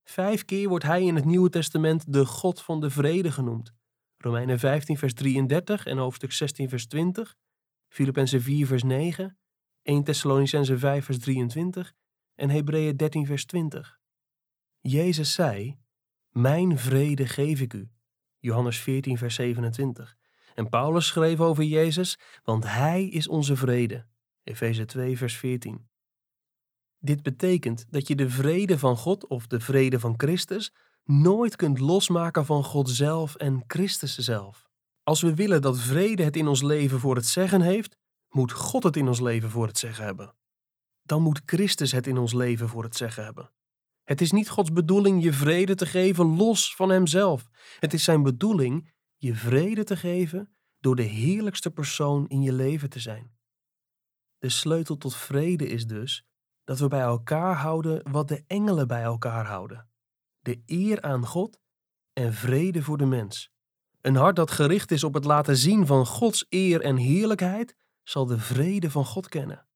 Vijf 0.04 0.44
keer 0.44 0.68
wordt 0.68 0.84
hij 0.84 1.04
in 1.04 1.14
het 1.14 1.24
Nieuwe 1.24 1.50
Testament 1.50 2.12
de 2.12 2.26
God 2.26 2.62
van 2.62 2.80
de 2.80 2.90
vrede 2.90 3.32
genoemd. 3.32 3.72
Romeinen 4.16 4.58
15 4.58 4.98
vers 4.98 5.14
33 5.14 5.86
en 5.86 5.98
hoofdstuk 5.98 6.32
16 6.32 6.68
vers 6.68 6.86
20, 6.86 7.36
Filippenzen 7.88 8.42
4 8.42 8.66
vers 8.66 8.82
9, 8.82 9.38
1 9.82 10.04
Thessalonicense 10.04 10.78
5 10.78 11.04
vers 11.04 11.18
23 11.18 11.92
en 12.34 12.50
Hebreeën 12.50 12.96
13 12.96 13.26
vers 13.26 13.44
20. 13.44 13.98
Jezus 14.80 15.32
zei, 15.32 15.83
Mijn 16.38 16.78
vrede 16.78 17.26
geef 17.26 17.60
ik 17.60 17.72
u. 17.72 17.90
Johannes 18.38 18.78
14 18.78 19.18
vers 19.18 19.34
27. 19.34 20.16
En 20.54 20.68
Paulus 20.68 21.06
schreef 21.06 21.40
over 21.40 21.64
Jezus, 21.64 22.18
want 22.42 22.64
Hij 22.64 23.04
is 23.04 23.28
onze 23.28 23.56
vrede. 23.56 24.06
Efeze 24.42 24.84
2 24.84 25.16
vers 25.16 25.36
14. 25.36 25.88
Dit 26.98 27.22
betekent 27.22 27.84
dat 27.90 28.08
je 28.08 28.14
de 28.14 28.30
vrede 28.30 28.78
van 28.78 28.96
God 28.96 29.26
of 29.26 29.46
de 29.46 29.60
vrede 29.60 30.00
van 30.00 30.14
Christus 30.16 30.72
nooit 31.04 31.56
kunt 31.56 31.78
losmaken 31.78 32.46
van 32.46 32.64
God 32.64 32.90
zelf 32.90 33.34
en 33.34 33.64
Christus 33.66 34.18
zelf. 34.18 34.68
Als 35.02 35.20
we 35.20 35.34
willen 35.34 35.62
dat 35.62 35.78
vrede 35.78 36.22
het 36.22 36.36
in 36.36 36.46
ons 36.46 36.62
leven 36.62 37.00
voor 37.00 37.16
het 37.16 37.26
zeggen 37.26 37.60
heeft, 37.60 37.96
moet 38.28 38.52
God 38.52 38.82
het 38.82 38.96
in 38.96 39.08
ons 39.08 39.20
leven 39.20 39.50
voor 39.50 39.66
het 39.66 39.78
zeggen 39.78 40.04
hebben. 40.04 40.34
Dan 41.02 41.22
moet 41.22 41.42
Christus 41.46 41.92
het 41.92 42.06
in 42.06 42.18
ons 42.18 42.32
leven 42.32 42.68
voor 42.68 42.82
het 42.82 42.96
zeggen 42.96 43.24
hebben. 43.24 43.50
Het 44.04 44.20
is 44.20 44.32
niet 44.32 44.48
Gods 44.48 44.72
bedoeling 44.72 45.22
je 45.22 45.32
vrede 45.32 45.74
te 45.74 45.86
geven 45.86 46.36
los 46.36 46.74
van 46.74 46.90
Hemzelf. 46.90 47.48
Het 47.78 47.94
is 47.94 48.04
Zijn 48.04 48.22
bedoeling 48.22 48.92
je 49.16 49.34
vrede 49.34 49.84
te 49.84 49.96
geven 49.96 50.54
door 50.80 50.96
de 50.96 51.02
heerlijkste 51.02 51.70
persoon 51.70 52.28
in 52.28 52.42
je 52.42 52.52
leven 52.52 52.90
te 52.90 53.00
zijn. 53.00 53.32
De 54.38 54.48
sleutel 54.48 54.96
tot 54.96 55.16
vrede 55.16 55.66
is 55.66 55.86
dus 55.86 56.26
dat 56.64 56.78
we 56.78 56.88
bij 56.88 57.00
elkaar 57.00 57.54
houden 57.54 58.10
wat 58.10 58.28
de 58.28 58.44
engelen 58.46 58.86
bij 58.86 59.02
elkaar 59.02 59.46
houden: 59.46 59.88
de 60.40 60.62
eer 60.66 61.02
aan 61.02 61.26
God 61.26 61.60
en 62.12 62.34
vrede 62.34 62.82
voor 62.82 62.98
de 62.98 63.06
mens. 63.06 63.52
Een 64.00 64.16
hart 64.16 64.36
dat 64.36 64.50
gericht 64.50 64.90
is 64.90 65.04
op 65.04 65.14
het 65.14 65.24
laten 65.24 65.56
zien 65.56 65.86
van 65.86 66.06
Gods 66.06 66.46
eer 66.48 66.80
en 66.80 66.96
heerlijkheid, 66.96 67.76
zal 68.02 68.26
de 68.26 68.38
vrede 68.38 68.90
van 68.90 69.04
God 69.04 69.28
kennen. 69.28 69.66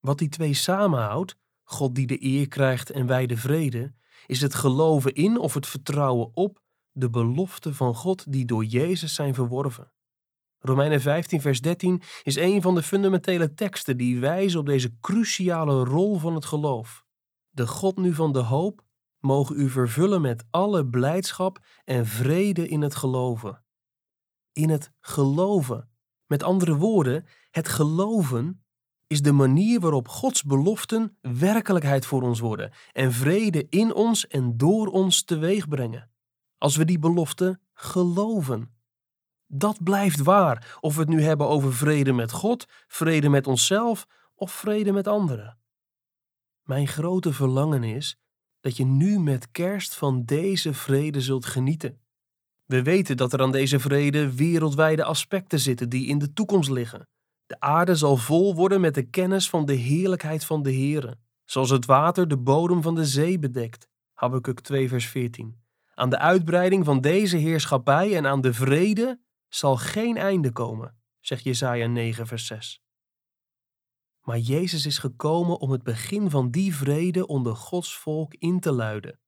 Wat 0.00 0.18
die 0.18 0.28
twee 0.28 0.54
samenhoudt, 0.54 1.36
God 1.64 1.94
die 1.94 2.06
de 2.06 2.24
eer 2.24 2.48
krijgt 2.48 2.90
en 2.90 3.06
wij 3.06 3.26
de 3.26 3.36
vrede, 3.36 3.94
is 4.26 4.40
het 4.40 4.54
geloven 4.54 5.14
in 5.14 5.38
of 5.38 5.54
het 5.54 5.66
vertrouwen 5.66 6.30
op 6.34 6.62
de 6.92 7.10
belofte 7.10 7.74
van 7.74 7.94
God 7.94 8.32
die 8.32 8.44
door 8.44 8.64
Jezus 8.64 9.14
zijn 9.14 9.34
verworven. 9.34 9.92
Romeinen 10.58 11.00
15, 11.00 11.40
vers 11.40 11.60
13 11.60 12.02
is 12.22 12.36
een 12.36 12.62
van 12.62 12.74
de 12.74 12.82
fundamentele 12.82 13.54
teksten 13.54 13.96
die 13.96 14.20
wijzen 14.20 14.60
op 14.60 14.66
deze 14.66 14.96
cruciale 15.00 15.84
rol 15.84 16.18
van 16.18 16.34
het 16.34 16.44
geloof. 16.44 17.04
De 17.50 17.66
God 17.66 17.96
nu 17.96 18.14
van 18.14 18.32
de 18.32 18.38
hoop 18.38 18.84
mogen 19.18 19.60
u 19.60 19.68
vervullen 19.68 20.20
met 20.20 20.44
alle 20.50 20.86
blijdschap 20.86 21.66
en 21.84 22.06
vrede 22.06 22.68
in 22.68 22.82
het 22.82 22.94
geloven. 22.94 23.64
In 24.52 24.70
het 24.70 24.92
geloven. 25.00 25.90
Met 26.26 26.42
andere 26.42 26.76
woorden, 26.76 27.26
het 27.50 27.68
geloven 27.68 28.61
is 29.12 29.22
de 29.22 29.32
manier 29.32 29.80
waarop 29.80 30.08
Gods 30.08 30.42
beloften 30.42 31.16
werkelijkheid 31.20 32.06
voor 32.06 32.22
ons 32.22 32.40
worden 32.40 32.72
en 32.92 33.12
vrede 33.12 33.66
in 33.68 33.94
ons 33.94 34.26
en 34.26 34.56
door 34.56 34.86
ons 34.86 35.22
teweeg 35.22 35.68
brengen. 35.68 36.10
Als 36.58 36.76
we 36.76 36.84
die 36.84 36.98
belofte 36.98 37.60
geloven. 37.74 38.74
Dat 39.46 39.82
blijft 39.82 40.22
waar, 40.22 40.78
of 40.80 40.94
we 40.94 41.00
het 41.00 41.08
nu 41.08 41.22
hebben 41.22 41.48
over 41.48 41.74
vrede 41.74 42.12
met 42.12 42.32
God, 42.32 42.66
vrede 42.88 43.28
met 43.28 43.46
onszelf 43.46 44.06
of 44.34 44.52
vrede 44.52 44.92
met 44.92 45.08
anderen. 45.08 45.58
Mijn 46.62 46.88
grote 46.88 47.32
verlangen 47.32 47.84
is 47.84 48.16
dat 48.60 48.76
je 48.76 48.84
nu 48.84 49.18
met 49.18 49.50
kerst 49.50 49.94
van 49.94 50.24
deze 50.24 50.74
vrede 50.74 51.20
zult 51.20 51.46
genieten. 51.46 52.00
We 52.64 52.82
weten 52.82 53.16
dat 53.16 53.32
er 53.32 53.40
aan 53.40 53.52
deze 53.52 53.80
vrede 53.80 54.34
wereldwijde 54.34 55.04
aspecten 55.04 55.58
zitten 55.60 55.88
die 55.88 56.06
in 56.06 56.18
de 56.18 56.32
toekomst 56.32 56.70
liggen. 56.70 57.08
De 57.52 57.60
aarde 57.60 57.94
zal 57.94 58.16
vol 58.16 58.54
worden 58.54 58.80
met 58.80 58.94
de 58.94 59.02
kennis 59.02 59.48
van 59.48 59.64
de 59.64 59.72
heerlijkheid 59.72 60.44
van 60.44 60.62
de 60.62 60.72
Heere, 60.72 61.18
zoals 61.44 61.70
het 61.70 61.86
water 61.86 62.28
de 62.28 62.38
bodem 62.38 62.82
van 62.82 62.94
de 62.94 63.04
zee 63.04 63.38
bedekt. 63.38 63.88
Habakkuk 64.12 64.60
2 64.60 64.88
vers 64.88 65.06
14. 65.06 65.62
Aan 65.94 66.10
de 66.10 66.18
uitbreiding 66.18 66.84
van 66.84 67.00
deze 67.00 67.36
heerschappij 67.36 68.16
en 68.16 68.26
aan 68.26 68.40
de 68.40 68.52
vrede 68.52 69.20
zal 69.48 69.76
geen 69.76 70.16
einde 70.16 70.52
komen, 70.52 70.96
zegt 71.20 71.44
Jesaja 71.44 71.86
9 71.86 72.26
vers 72.26 72.46
6. 72.46 72.82
Maar 74.20 74.38
Jezus 74.38 74.86
is 74.86 74.98
gekomen 74.98 75.60
om 75.60 75.70
het 75.70 75.82
begin 75.82 76.30
van 76.30 76.50
die 76.50 76.74
vrede 76.74 77.26
onder 77.26 77.56
Gods 77.56 77.96
volk 77.96 78.34
in 78.34 78.60
te 78.60 78.72
luiden. 78.72 79.20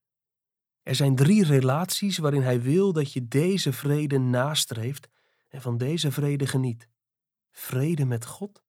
Er 0.82 0.94
zijn 0.94 1.16
drie 1.16 1.44
relaties 1.44 2.18
waarin 2.18 2.42
Hij 2.42 2.62
wil 2.62 2.92
dat 2.92 3.12
je 3.12 3.28
deze 3.28 3.72
vrede 3.72 4.18
nastreeft 4.18 5.08
en 5.48 5.60
van 5.60 5.76
deze 5.78 6.12
vrede 6.12 6.46
geniet. 6.46 6.92
Vrede 7.56 8.04
met 8.04 8.26
God, 8.26 8.62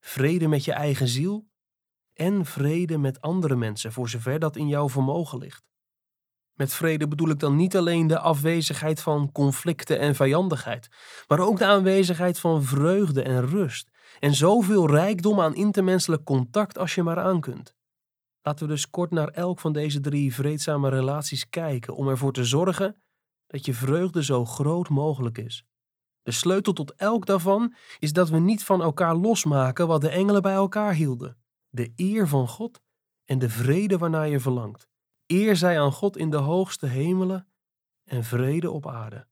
vrede 0.00 0.48
met 0.48 0.64
je 0.64 0.72
eigen 0.72 1.08
ziel 1.08 1.48
en 2.12 2.46
vrede 2.46 2.98
met 2.98 3.20
andere 3.20 3.56
mensen, 3.56 3.92
voor 3.92 4.08
zover 4.08 4.38
dat 4.38 4.56
in 4.56 4.68
jouw 4.68 4.88
vermogen 4.88 5.38
ligt. 5.38 5.64
Met 6.52 6.72
vrede 6.72 7.08
bedoel 7.08 7.28
ik 7.28 7.38
dan 7.38 7.56
niet 7.56 7.76
alleen 7.76 8.06
de 8.06 8.18
afwezigheid 8.18 9.00
van 9.00 9.32
conflicten 9.32 9.98
en 9.98 10.14
vijandigheid, 10.14 10.88
maar 11.28 11.40
ook 11.40 11.58
de 11.58 11.64
aanwezigheid 11.64 12.38
van 12.38 12.62
vreugde 12.62 13.22
en 13.22 13.46
rust 13.46 13.90
en 14.20 14.34
zoveel 14.34 14.90
rijkdom 14.90 15.40
aan 15.40 15.54
intermenselijk 15.54 16.24
contact 16.24 16.78
als 16.78 16.94
je 16.94 17.02
maar 17.02 17.20
aan 17.20 17.40
kunt. 17.40 17.74
Laten 18.42 18.66
we 18.66 18.72
dus 18.72 18.90
kort 18.90 19.10
naar 19.10 19.28
elk 19.28 19.60
van 19.60 19.72
deze 19.72 20.00
drie 20.00 20.34
vreedzame 20.34 20.88
relaties 20.88 21.48
kijken 21.48 21.94
om 21.94 22.08
ervoor 22.08 22.32
te 22.32 22.44
zorgen 22.44 23.02
dat 23.46 23.64
je 23.64 23.74
vreugde 23.74 24.24
zo 24.24 24.44
groot 24.44 24.88
mogelijk 24.88 25.38
is. 25.38 25.64
De 26.22 26.30
sleutel 26.30 26.72
tot 26.72 26.94
elk 26.94 27.26
daarvan 27.26 27.74
is 27.98 28.12
dat 28.12 28.28
we 28.28 28.38
niet 28.38 28.64
van 28.64 28.82
elkaar 28.82 29.14
losmaken 29.14 29.86
wat 29.86 30.00
de 30.00 30.08
engelen 30.08 30.42
bij 30.42 30.54
elkaar 30.54 30.94
hielden: 30.94 31.36
de 31.68 31.92
eer 31.96 32.28
van 32.28 32.48
God 32.48 32.80
en 33.24 33.38
de 33.38 33.48
vrede 33.48 33.98
waarnaar 33.98 34.28
je 34.28 34.40
verlangt. 34.40 34.88
Eer 35.26 35.56
zij 35.56 35.80
aan 35.80 35.92
God 35.92 36.16
in 36.16 36.30
de 36.30 36.36
hoogste 36.36 36.86
hemelen 36.86 37.48
en 38.04 38.24
vrede 38.24 38.70
op 38.70 38.86
aarde. 38.86 39.26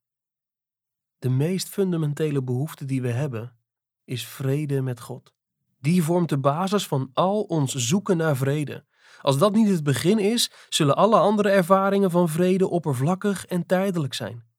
De 1.19 1.29
meest 1.29 1.69
fundamentele 1.69 2.43
behoefte 2.43 2.85
die 2.85 3.03
we 3.03 3.11
hebben 3.11 3.57
is 4.05 4.27
vrede 4.27 4.83
met 4.83 5.01
God. 5.01 5.33
Die 5.79 6.03
vormt 6.03 6.29
de 6.29 6.39
basis 6.39 6.87
van 6.87 7.11
al 7.13 7.43
ons 7.43 7.75
zoeken 7.75 8.17
naar 8.17 8.37
vrede. 8.37 8.85
Als 9.21 9.39
dat 9.39 9.53
niet 9.53 9.69
het 9.69 9.83
begin 9.83 10.19
is, 10.19 10.51
zullen 10.69 10.97
alle 10.97 11.19
andere 11.19 11.51
ervaringen 11.51 12.11
van 12.11 12.29
vrede 12.29 12.69
oppervlakkig 12.69 13.47
en 13.47 13.67
tijdelijk 13.67 14.15
zijn. 14.15 14.50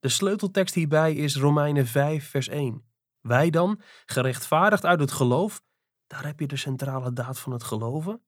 De 0.00 0.08
sleuteltekst 0.08 0.74
hierbij 0.74 1.14
is 1.14 1.36
Romeinen 1.36 1.86
5, 1.86 2.28
vers 2.28 2.48
1. 2.48 2.84
Wij 3.20 3.50
dan, 3.50 3.80
gerechtvaardigd 4.06 4.84
uit 4.84 5.00
het 5.00 5.12
geloof, 5.12 5.62
daar 6.06 6.24
heb 6.24 6.40
je 6.40 6.46
de 6.46 6.56
centrale 6.56 7.12
daad 7.12 7.38
van 7.38 7.52
het 7.52 7.62
geloven, 7.62 8.22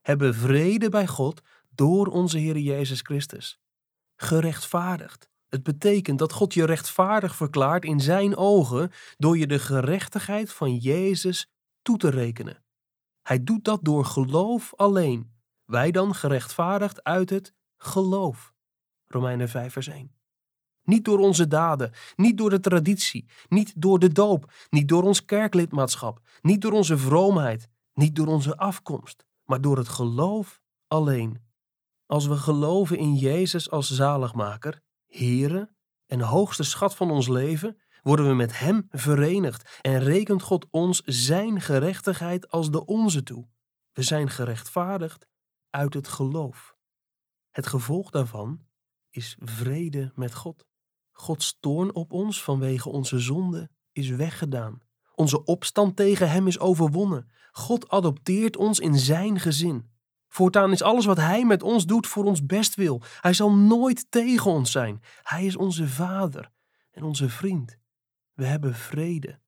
hebben 0.00 0.34
vrede 0.34 0.88
bij 0.88 1.06
God 1.06 1.42
door 1.68 2.06
onze 2.06 2.38
Heer 2.38 2.58
Jezus 2.58 3.00
Christus. 3.00 3.60
Gerechtvaardigd. 4.16 5.30
Het 5.48 5.62
betekent 5.62 6.18
dat 6.18 6.32
God 6.32 6.54
je 6.54 6.64
rechtvaardig 6.64 7.36
verklaart 7.36 7.84
in 7.84 8.00
Zijn 8.00 8.36
ogen 8.36 8.90
door 9.16 9.38
je 9.38 9.46
de 9.46 9.58
gerechtigheid 9.58 10.52
van 10.52 10.76
Jezus 10.76 11.50
toe 11.82 11.96
te 11.96 12.08
rekenen. 12.08 12.64
Hij 13.22 13.44
doet 13.44 13.64
dat 13.64 13.84
door 13.84 14.04
geloof 14.04 14.74
alleen. 14.74 15.34
Wij 15.64 15.90
dan 15.90 16.14
gerechtvaardigd 16.14 17.04
uit 17.04 17.30
het 17.30 17.54
geloof. 17.76 18.54
Romeinen 19.06 19.48
5 19.48 19.72
vers 19.72 19.86
1. 19.86 20.21
Niet 20.84 21.04
door 21.04 21.18
onze 21.18 21.46
daden, 21.46 21.92
niet 22.16 22.38
door 22.38 22.50
de 22.50 22.60
traditie, 22.60 23.28
niet 23.48 23.72
door 23.76 23.98
de 23.98 24.12
doop, 24.12 24.52
niet 24.70 24.88
door 24.88 25.02
ons 25.02 25.24
kerklidmaatschap, 25.24 26.20
niet 26.40 26.60
door 26.60 26.72
onze 26.72 26.98
vroomheid, 26.98 27.68
niet 27.94 28.16
door 28.16 28.26
onze 28.26 28.56
afkomst, 28.56 29.26
maar 29.44 29.60
door 29.60 29.76
het 29.76 29.88
geloof 29.88 30.60
alleen. 30.86 31.40
Als 32.06 32.26
we 32.26 32.36
geloven 32.36 32.98
in 32.98 33.14
Jezus 33.14 33.70
als 33.70 33.90
zaligmaker, 33.90 34.82
Here 35.06 35.74
en 36.06 36.20
hoogste 36.20 36.62
schat 36.62 36.94
van 36.94 37.10
ons 37.10 37.28
leven, 37.28 37.80
worden 38.02 38.28
we 38.28 38.34
met 38.34 38.58
Hem 38.58 38.86
verenigd 38.90 39.78
en 39.80 39.98
rekent 39.98 40.42
God 40.42 40.66
ons 40.70 41.02
Zijn 41.04 41.60
gerechtigheid 41.60 42.50
als 42.50 42.70
de 42.70 42.84
onze 42.84 43.22
toe. 43.22 43.48
We 43.92 44.02
zijn 44.02 44.30
gerechtvaardigd 44.30 45.26
uit 45.70 45.94
het 45.94 46.08
geloof. 46.08 46.76
Het 47.50 47.66
gevolg 47.66 48.10
daarvan 48.10 48.66
is 49.10 49.36
vrede 49.40 50.12
met 50.14 50.34
God. 50.34 50.66
Gods 51.12 51.56
toorn 51.60 51.94
op 51.94 52.12
ons 52.12 52.42
vanwege 52.42 52.88
onze 52.88 53.18
zonde 53.18 53.70
is 53.92 54.08
weggedaan. 54.08 54.80
Onze 55.14 55.44
opstand 55.44 55.96
tegen 55.96 56.30
Hem 56.30 56.46
is 56.46 56.58
overwonnen. 56.58 57.30
God 57.52 57.88
adopteert 57.88 58.56
ons 58.56 58.78
in 58.78 58.98
Zijn 58.98 59.40
gezin. 59.40 59.90
Voortaan 60.28 60.72
is 60.72 60.82
alles 60.82 61.04
wat 61.04 61.16
Hij 61.16 61.44
met 61.44 61.62
ons 61.62 61.86
doet 61.86 62.06
voor 62.06 62.24
ons 62.24 62.46
best 62.46 62.74
wil. 62.74 63.02
Hij 63.20 63.32
zal 63.32 63.52
nooit 63.52 64.10
tegen 64.10 64.50
ons 64.50 64.70
zijn. 64.70 65.02
Hij 65.22 65.44
is 65.44 65.56
onze 65.56 65.88
Vader 65.88 66.50
en 66.90 67.02
onze 67.02 67.28
vriend. 67.28 67.78
We 68.32 68.44
hebben 68.44 68.74
vrede. 68.74 69.40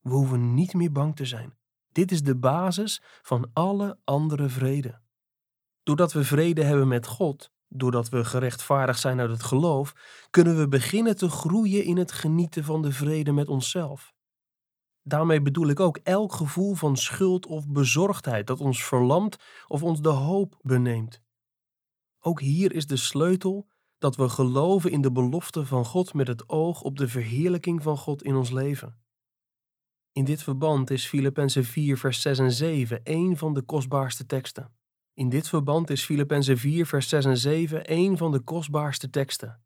We 0.00 0.10
hoeven 0.12 0.54
niet 0.54 0.74
meer 0.74 0.92
bang 0.92 1.16
te 1.16 1.24
zijn. 1.24 1.56
Dit 1.92 2.10
is 2.10 2.22
de 2.22 2.36
basis 2.36 3.02
van 3.22 3.50
alle 3.52 3.98
andere 4.04 4.48
vrede. 4.48 5.00
Doordat 5.82 6.12
we 6.12 6.24
vrede 6.24 6.62
hebben 6.62 6.88
met 6.88 7.06
God, 7.06 7.50
doordat 7.68 8.08
we 8.08 8.24
gerechtvaardigd 8.24 9.00
zijn 9.00 9.20
uit 9.20 9.30
het 9.30 9.42
geloof, 9.42 9.94
kunnen 10.30 10.58
we 10.58 10.68
beginnen 10.68 11.16
te 11.16 11.28
groeien 11.28 11.84
in 11.84 11.96
het 11.96 12.12
genieten 12.12 12.64
van 12.64 12.82
de 12.82 12.92
vrede 12.92 13.32
met 13.32 13.48
onszelf. 13.48 14.14
Daarmee 15.02 15.42
bedoel 15.42 15.68
ik 15.68 15.80
ook 15.80 15.96
elk 15.96 16.32
gevoel 16.32 16.74
van 16.74 16.96
schuld 16.96 17.46
of 17.46 17.68
bezorgdheid 17.68 18.46
dat 18.46 18.60
ons 18.60 18.84
verlamt 18.84 19.36
of 19.66 19.82
ons 19.82 20.00
de 20.00 20.08
hoop 20.08 20.58
beneemt. 20.62 21.22
Ook 22.20 22.40
hier 22.40 22.72
is 22.72 22.86
de 22.86 22.96
sleutel 22.96 23.68
dat 23.98 24.16
we 24.16 24.28
geloven 24.28 24.90
in 24.90 25.00
de 25.00 25.12
belofte 25.12 25.66
van 25.66 25.84
God 25.84 26.14
met 26.14 26.26
het 26.26 26.48
oog 26.48 26.82
op 26.82 26.96
de 26.98 27.08
verheerlijking 27.08 27.82
van 27.82 27.96
God 27.96 28.22
in 28.22 28.36
ons 28.36 28.50
leven. 28.50 29.00
In 30.12 30.24
dit 30.24 30.42
verband 30.42 30.90
is 30.90 31.06
Filippenzen 31.06 31.64
4, 31.64 31.98
vers 31.98 32.20
6 32.20 32.38
en 32.38 32.52
7 32.52 33.00
een 33.04 33.36
van 33.36 33.54
de 33.54 33.62
kostbaarste 33.62 34.26
teksten. 34.26 34.75
In 35.16 35.28
dit 35.28 35.48
verband 35.48 35.90
is 35.90 36.04
Filippenzen 36.04 36.58
4, 36.58 36.86
vers 36.86 37.08
6 37.08 37.24
en 37.24 37.36
7 37.36 37.92
een 37.92 38.16
van 38.16 38.32
de 38.32 38.40
kostbaarste 38.40 39.10
teksten. 39.10 39.60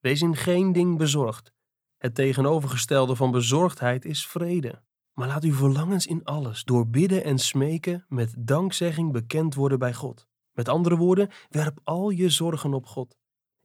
Wees 0.00 0.22
in 0.22 0.36
geen 0.36 0.72
ding 0.72 0.98
bezorgd. 0.98 1.52
Het 1.98 2.14
tegenovergestelde 2.14 3.16
van 3.16 3.30
bezorgdheid 3.30 4.04
is 4.04 4.26
vrede. 4.26 4.82
Maar 5.12 5.28
laat 5.28 5.44
uw 5.44 5.54
verlangens 5.54 6.06
in 6.06 6.24
alles 6.24 6.64
door 6.64 6.88
bidden 6.88 7.24
en 7.24 7.38
smeken 7.38 8.04
met 8.08 8.34
dankzegging 8.38 9.12
bekend 9.12 9.54
worden 9.54 9.78
bij 9.78 9.94
God. 9.94 10.26
Met 10.52 10.68
andere 10.68 10.96
woorden, 10.96 11.30
werp 11.48 11.80
al 11.84 12.10
je 12.10 12.28
zorgen 12.28 12.74
op 12.74 12.86
God. 12.86 13.18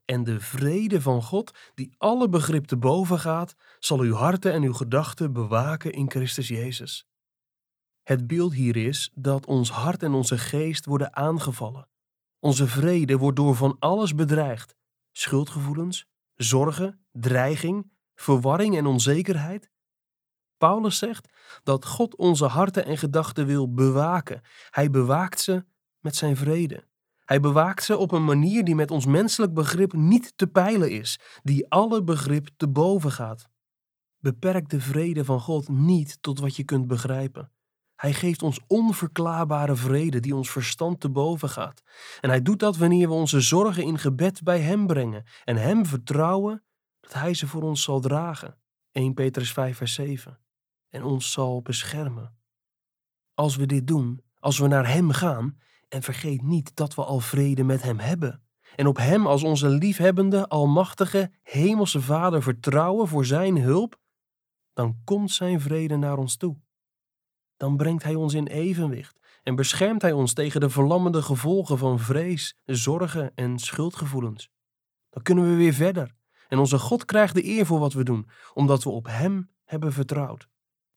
En 0.04 0.24
de 0.24 0.40
vrede 0.40 1.00
van 1.00 1.22
God, 1.22 1.58
die 1.74 1.94
alle 1.98 2.28
begrip 2.28 2.64
te 2.64 2.76
boven 2.76 3.18
gaat, 3.18 3.54
zal 3.78 3.98
uw 3.98 4.14
harten 4.14 4.52
en 4.52 4.62
uw 4.62 4.74
gedachten 4.74 5.32
bewaken 5.32 5.92
in 5.92 6.10
Christus 6.10 6.48
Jezus. 6.48 7.08
Het 8.08 8.26
beeld 8.26 8.54
hier 8.54 8.76
is 8.76 9.10
dat 9.14 9.46
ons 9.46 9.70
hart 9.70 10.02
en 10.02 10.12
onze 10.12 10.38
geest 10.38 10.84
worden 10.84 11.16
aangevallen. 11.16 11.88
Onze 12.38 12.66
vrede 12.66 13.16
wordt 13.16 13.36
door 13.36 13.54
van 13.54 13.76
alles 13.78 14.14
bedreigd: 14.14 14.76
schuldgevoelens, 15.12 16.06
zorgen, 16.34 17.06
dreiging, 17.12 17.90
verwarring 18.14 18.76
en 18.76 18.86
onzekerheid. 18.86 19.70
Paulus 20.56 20.98
zegt 20.98 21.28
dat 21.62 21.84
God 21.84 22.16
onze 22.16 22.46
harten 22.46 22.84
en 22.84 22.98
gedachten 22.98 23.46
wil 23.46 23.72
bewaken. 23.72 24.40
Hij 24.70 24.90
bewaakt 24.90 25.40
ze 25.40 25.64
met 25.98 26.16
zijn 26.16 26.36
vrede. 26.36 26.84
Hij 27.24 27.40
bewaakt 27.40 27.84
ze 27.84 27.96
op 27.96 28.12
een 28.12 28.24
manier 28.24 28.64
die 28.64 28.74
met 28.74 28.90
ons 28.90 29.06
menselijk 29.06 29.54
begrip 29.54 29.92
niet 29.92 30.32
te 30.36 30.46
peilen 30.46 30.90
is, 30.90 31.20
die 31.42 31.70
alle 31.70 32.04
begrip 32.04 32.48
te 32.56 32.68
boven 32.68 33.12
gaat. 33.12 33.48
Beperk 34.18 34.68
de 34.68 34.80
vrede 34.80 35.24
van 35.24 35.40
God 35.40 35.68
niet 35.68 36.22
tot 36.22 36.38
wat 36.38 36.56
je 36.56 36.64
kunt 36.64 36.86
begrijpen. 36.86 37.52
Hij 37.98 38.12
geeft 38.12 38.42
ons 38.42 38.60
onverklaarbare 38.66 39.76
vrede 39.76 40.20
die 40.20 40.34
ons 40.34 40.50
verstand 40.50 41.00
te 41.00 41.08
boven 41.08 41.48
gaat. 41.48 41.82
En 42.20 42.28
hij 42.28 42.42
doet 42.42 42.58
dat 42.58 42.76
wanneer 42.76 43.08
we 43.08 43.14
onze 43.14 43.40
zorgen 43.40 43.82
in 43.82 43.98
gebed 43.98 44.42
bij 44.42 44.60
Hem 44.60 44.86
brengen 44.86 45.24
en 45.44 45.56
Hem 45.56 45.86
vertrouwen 45.86 46.64
dat 47.00 47.12
Hij 47.12 47.34
ze 47.34 47.46
voor 47.46 47.62
ons 47.62 47.82
zal 47.82 48.00
dragen. 48.00 48.58
1 48.92 49.14
Petrus 49.14 49.52
5 49.52 49.76
vers 49.76 49.94
7. 49.94 50.38
En 50.88 51.02
ons 51.02 51.32
zal 51.32 51.62
beschermen. 51.62 52.36
Als 53.34 53.56
we 53.56 53.66
dit 53.66 53.86
doen, 53.86 54.22
als 54.38 54.58
we 54.58 54.66
naar 54.66 54.88
Hem 54.88 55.10
gaan, 55.10 55.58
en 55.88 56.02
vergeet 56.02 56.42
niet 56.42 56.76
dat 56.76 56.94
we 56.94 57.04
al 57.04 57.20
vrede 57.20 57.64
met 57.64 57.82
Hem 57.82 57.98
hebben. 57.98 58.42
En 58.76 58.86
op 58.86 58.96
Hem 58.96 59.26
als 59.26 59.42
onze 59.42 59.68
liefhebbende, 59.68 60.48
almachtige, 60.48 61.32
hemelse 61.42 62.00
Vader 62.00 62.42
vertrouwen 62.42 63.08
voor 63.08 63.24
Zijn 63.24 63.60
hulp, 63.60 64.00
dan 64.72 65.00
komt 65.04 65.30
Zijn 65.30 65.60
vrede 65.60 65.96
naar 65.96 66.18
ons 66.18 66.36
toe. 66.36 66.56
Dan 67.58 67.76
brengt 67.76 68.02
Hij 68.02 68.14
ons 68.14 68.34
in 68.34 68.46
evenwicht 68.46 69.18
en 69.42 69.54
beschermt 69.54 70.02
Hij 70.02 70.12
ons 70.12 70.32
tegen 70.32 70.60
de 70.60 70.70
verlammende 70.70 71.22
gevolgen 71.22 71.78
van 71.78 71.98
vrees, 71.98 72.56
zorgen 72.64 73.32
en 73.34 73.58
schuldgevoelens. 73.58 74.50
Dan 75.10 75.22
kunnen 75.22 75.50
we 75.50 75.56
weer 75.56 75.72
verder 75.72 76.14
en 76.48 76.58
onze 76.58 76.78
God 76.78 77.04
krijgt 77.04 77.34
de 77.34 77.44
eer 77.44 77.66
voor 77.66 77.78
wat 77.78 77.92
we 77.92 78.04
doen, 78.04 78.28
omdat 78.54 78.84
we 78.84 78.90
op 78.90 79.06
Hem 79.06 79.50
hebben 79.64 79.92
vertrouwd. 79.92 80.48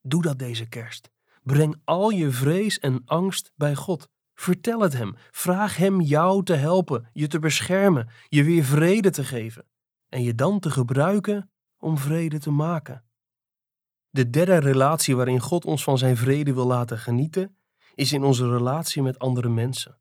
Doe 0.02 0.21
dat 0.21 0.39
deze 0.39 0.69
kerst. 0.69 1.12
Breng 1.43 1.82
al 1.84 2.10
je 2.10 2.32
vrees 2.32 2.80
en 2.80 3.02
angst 3.06 3.52
bij 3.56 3.76
God 3.76 4.10
Vertel 4.41 4.80
het 4.80 4.93
hem. 4.93 5.15
Vraag 5.32 5.78
hem 5.78 6.02
jou 6.02 6.43
te 6.43 6.54
helpen, 6.54 7.10
je 7.13 7.28
te 7.28 7.39
beschermen, 7.39 8.10
je 8.28 8.43
weer 8.43 8.63
vrede 8.63 9.10
te 9.10 9.24
geven 9.24 9.65
en 10.10 10.24
je 10.24 10.36
dan 10.36 10.60
te 10.60 10.69
gebruiken 10.71 11.52
om 11.78 11.97
vrede 11.97 12.39
te 12.39 12.52
maken. 12.52 13.04
De 14.13 14.30
derde 14.30 14.58
relatie 14.58 15.15
waarin 15.15 15.39
God 15.39 15.65
ons 15.65 15.84
van 15.84 15.97
zijn 15.97 16.17
vrede 16.17 16.54
wil 16.54 16.67
laten 16.67 16.97
genieten, 16.97 17.58
is 17.95 18.13
in 18.13 18.24
onze 18.24 18.50
relatie 18.50 19.02
met 19.02 19.19
andere 19.19 19.50
mensen. 19.50 20.00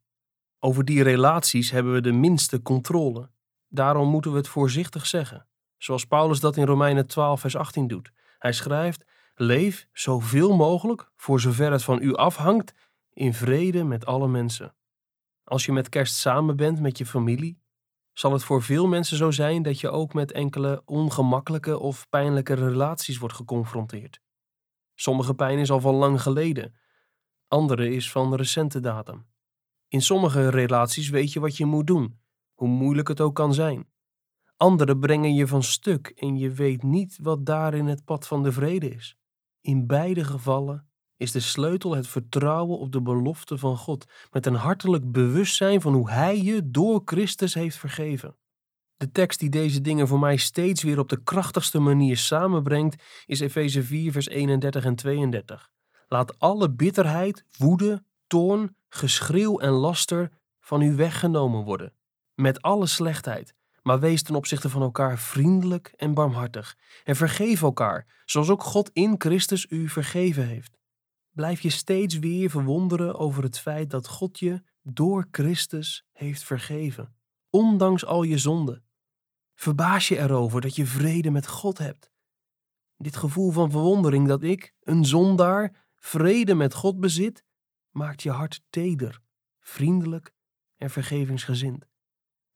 Over 0.59 0.85
die 0.85 1.03
relaties 1.03 1.71
hebben 1.71 1.93
we 1.93 2.01
de 2.01 2.13
minste 2.13 2.63
controle. 2.63 3.31
Daarom 3.69 4.09
moeten 4.09 4.31
we 4.31 4.37
het 4.37 4.49
voorzichtig 4.49 5.07
zeggen, 5.07 5.47
zoals 5.79 6.05
Paulus 6.05 6.41
dat 6.41 6.57
in 6.57 6.67
Romeinen 6.67 7.07
12, 7.07 7.41
vers 7.41 7.57
18 7.57 7.87
doet. 7.87 8.13
Hij 8.39 8.53
schrijft: 8.53 9.05
Leef 9.35 9.89
zoveel 9.93 10.57
mogelijk, 10.57 11.11
voor 11.17 11.41
zover 11.41 11.73
het 11.73 11.85
van 11.85 12.03
u 12.03 12.15
afhangt, 12.15 12.75
in 13.13 13.35
vrede 13.35 13.85
met 13.85 14.07
alle 14.07 14.29
mensen. 14.29 14.75
Als 15.45 15.65
je 15.65 15.73
met 15.73 15.89
kerst 15.89 16.15
samen 16.15 16.57
bent 16.57 16.81
met 16.81 16.99
je 16.99 17.07
familie, 17.07 17.60
zal 18.21 18.33
het 18.33 18.45
voor 18.45 18.63
veel 18.63 18.87
mensen 18.87 19.17
zo 19.17 19.31
zijn 19.31 19.63
dat 19.63 19.81
je 19.81 19.91
ook 19.91 20.15
met 20.15 20.33
enkele 20.33 20.83
ongemakkelijke 20.85 21.79
of 21.79 22.09
pijnlijke 22.09 22.55
relaties 22.55 23.19
wordt 23.19 23.35
geconfronteerd. 23.35 24.21
Sommige 24.95 25.35
pijn 25.35 25.59
is 25.59 25.71
al 25.71 25.81
van 25.81 25.95
lang 25.95 26.23
geleden, 26.23 26.75
andere 27.49 27.91
is 27.95 28.11
van 28.11 28.35
recente 28.35 28.81
datum. 28.81 29.27
In 29.89 30.03
sommige 30.03 30.49
relaties 30.49 31.09
weet 31.09 31.33
je 31.33 31.41
wat 31.41 31.57
je 31.57 31.65
moet 31.65 31.87
doen, 31.87 32.21
hoe 32.55 32.69
moeilijk 32.69 33.09
het 33.09 33.21
ook 33.21 33.35
kan 33.35 33.55
zijn. 33.55 33.89
Andere 34.57 34.99
brengen 34.99 35.35
je 35.35 35.47
van 35.47 35.63
stuk 35.63 36.07
en 36.07 36.37
je 36.39 36.51
weet 36.51 36.83
niet 36.83 37.19
wat 37.23 37.47
daarin 37.47 37.87
het 37.87 38.05
pad 38.05 38.27
van 38.27 38.43
de 38.43 38.53
vrede 38.53 38.89
is. 38.89 39.17
In 39.61 39.87
beide 39.87 40.25
gevallen 40.25 40.90
is 41.21 41.33
de 41.33 41.41
sleutel 41.41 41.95
het 41.95 42.09
vertrouwen 42.09 42.79
op 42.79 42.93
de 42.93 43.03
belofte 43.03 43.59
van 43.59 43.77
God, 43.77 44.07
met 44.31 44.47
een 44.47 44.55
hartelijk 44.55 45.13
bewustzijn 45.13 45.81
van 45.81 45.93
hoe 45.93 46.11
Hij 46.11 46.43
je 46.43 46.71
door 46.71 47.03
Christus 47.05 47.55
heeft 47.55 47.77
vergeven. 47.77 48.37
De 48.97 49.11
tekst 49.11 49.39
die 49.39 49.51
deze 49.51 49.81
dingen 49.81 50.09
voor 50.09 50.19
mij 50.19 50.37
steeds 50.37 50.83
weer 50.83 50.99
op 50.99 51.09
de 51.09 51.23
krachtigste 51.23 51.79
manier 51.79 52.17
samenbrengt, 52.17 53.03
is 53.27 53.41
Efeze 53.41 53.83
4, 53.83 54.13
vers 54.13 54.29
31 54.29 54.85
en 54.85 54.95
32. 54.95 55.71
Laat 56.09 56.39
alle 56.39 56.71
bitterheid, 56.71 57.45
woede, 57.57 58.05
toorn, 58.27 58.77
geschreeuw 58.89 59.59
en 59.59 59.71
laster 59.71 60.31
van 60.61 60.83
u 60.83 60.95
weggenomen 60.95 61.65
worden, 61.65 61.95
met 62.35 62.63
alle 62.63 62.87
slechtheid. 62.87 63.55
Maar 63.83 64.01
wees 64.01 64.23
ten 64.23 64.35
opzichte 64.35 64.69
van 64.69 64.83
elkaar 64.83 65.19
vriendelijk 65.19 65.93
en 65.97 66.15
barmhartig. 66.15 66.77
En 67.05 67.17
vergeef 67.17 67.63
elkaar, 67.63 68.23
zoals 68.25 68.49
ook 68.49 68.63
God 68.63 68.91
in 68.93 69.15
Christus 69.19 69.67
u 69.69 69.89
vergeven 69.89 70.47
heeft 70.47 70.79
blijf 71.31 71.61
je 71.61 71.71
steeds 71.71 72.19
weer 72.19 72.51
verwonderen 72.51 73.19
over 73.19 73.43
het 73.43 73.59
feit 73.59 73.91
dat 73.91 74.09
God 74.09 74.39
je 74.39 74.63
door 74.83 75.29
Christus 75.31 76.05
heeft 76.13 76.43
vergeven, 76.43 77.15
ondanks 77.51 78.05
al 78.05 78.23
je 78.23 78.39
zonden. 78.39 78.85
Verbaas 79.55 80.09
je 80.09 80.19
erover 80.19 80.61
dat 80.61 80.77
je 80.77 80.87
vrede 80.87 81.31
met 81.31 81.47
God 81.47 81.79
hebt. 81.79 82.11
Dit 82.97 83.17
gevoel 83.17 83.51
van 83.51 83.71
verwondering 83.71 84.29
dat 84.29 84.43
ik, 84.43 84.75
een 84.81 85.05
zondaar, 85.05 85.87
vrede 85.97 86.55
met 86.55 86.75
God 86.75 87.01
bezit, 87.01 87.45
maakt 87.91 88.23
je 88.23 88.31
hart 88.31 88.63
teder, 88.71 89.21
vriendelijk 89.61 90.35
en 90.77 90.91
vergevingsgezind. 90.91 91.89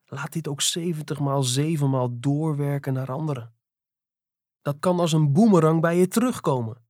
Laat 0.05 0.33
dit 0.33 0.49
ook 0.49 0.61
zeventig 0.61 1.21
maal 1.21 1.43
zevenmaal 1.43 2.21
doorwerken 2.21 2.93
naar 2.93 3.13
anderen. 3.13 3.55
Dat 4.63 4.79
kan 4.79 5.01
als 5.01 5.13
een 5.13 5.33
boemerang 5.33 5.81
bij 5.81 5.99
je 5.99 6.09
terugkomen. 6.09 6.84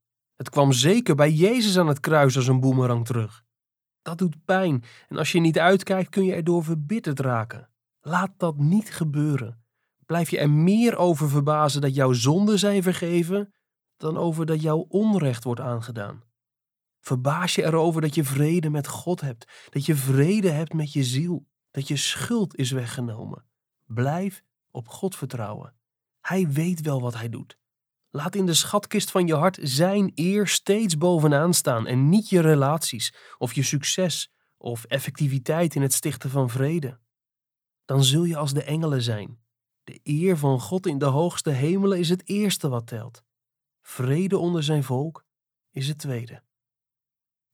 Het 0.44 0.52
kwam 0.52 0.72
zeker 0.72 1.14
bij 1.14 1.32
Jezus 1.32 1.78
aan 1.78 1.88
het 1.88 2.00
kruis 2.00 2.36
als 2.36 2.46
een 2.46 2.60
boemerang 2.60 3.06
terug. 3.06 3.44
Dat 4.02 4.18
doet 4.18 4.44
pijn 4.44 4.84
en 5.08 5.16
als 5.16 5.32
je 5.32 5.40
niet 5.40 5.58
uitkijkt 5.58 6.08
kun 6.08 6.24
je 6.24 6.34
erdoor 6.34 6.64
verbitterd 6.64 7.20
raken. 7.20 7.70
Laat 8.00 8.32
dat 8.36 8.56
niet 8.56 8.94
gebeuren. 8.94 9.64
Blijf 10.06 10.30
je 10.30 10.38
er 10.38 10.50
meer 10.50 10.96
over 10.96 11.28
verbazen 11.28 11.80
dat 11.80 11.94
jouw 11.94 12.12
zonden 12.12 12.58
zijn 12.58 12.82
vergeven 12.82 13.54
dan 13.96 14.16
over 14.16 14.46
dat 14.46 14.62
jouw 14.62 14.86
onrecht 14.88 15.44
wordt 15.44 15.60
aangedaan? 15.60 16.22
Verbaas 17.00 17.54
je 17.54 17.64
erover 17.64 18.00
dat 18.00 18.14
je 18.14 18.24
vrede 18.24 18.70
met 18.70 18.88
God 18.88 19.20
hebt, 19.20 19.68
dat 19.70 19.86
je 19.86 19.94
vrede 19.94 20.50
hebt 20.50 20.72
met 20.72 20.92
je 20.92 21.04
ziel, 21.04 21.46
dat 21.70 21.88
je 21.88 21.96
schuld 21.96 22.56
is 22.56 22.70
weggenomen. 22.70 23.44
Blijf 23.84 24.42
op 24.70 24.88
God 24.88 25.16
vertrouwen. 25.16 25.74
Hij 26.20 26.48
weet 26.48 26.80
wel 26.80 27.00
wat 27.00 27.14
hij 27.14 27.28
doet. 27.28 27.58
Laat 28.16 28.34
in 28.34 28.46
de 28.46 28.54
schatkist 28.54 29.10
van 29.10 29.26
je 29.26 29.34
hart 29.34 29.58
zijn 29.62 30.12
eer 30.14 30.48
steeds 30.48 30.98
bovenaan 30.98 31.54
staan 31.54 31.86
en 31.86 32.08
niet 32.08 32.28
je 32.28 32.40
relaties 32.40 33.14
of 33.38 33.52
je 33.52 33.62
succes 33.62 34.32
of 34.56 34.84
effectiviteit 34.84 35.74
in 35.74 35.82
het 35.82 35.92
stichten 35.92 36.30
van 36.30 36.50
vrede. 36.50 36.98
Dan 37.84 38.04
zul 38.04 38.24
je 38.24 38.36
als 38.36 38.52
de 38.52 38.62
engelen 38.62 39.02
zijn. 39.02 39.38
De 39.84 40.00
eer 40.02 40.36
van 40.36 40.60
God 40.60 40.86
in 40.86 40.98
de 40.98 41.04
hoogste 41.04 41.50
hemelen 41.50 41.98
is 41.98 42.08
het 42.08 42.28
eerste 42.28 42.68
wat 42.68 42.86
telt. 42.86 43.22
Vrede 43.80 44.38
onder 44.38 44.62
zijn 44.62 44.84
volk 44.84 45.24
is 45.70 45.88
het 45.88 45.98
tweede. 45.98 46.42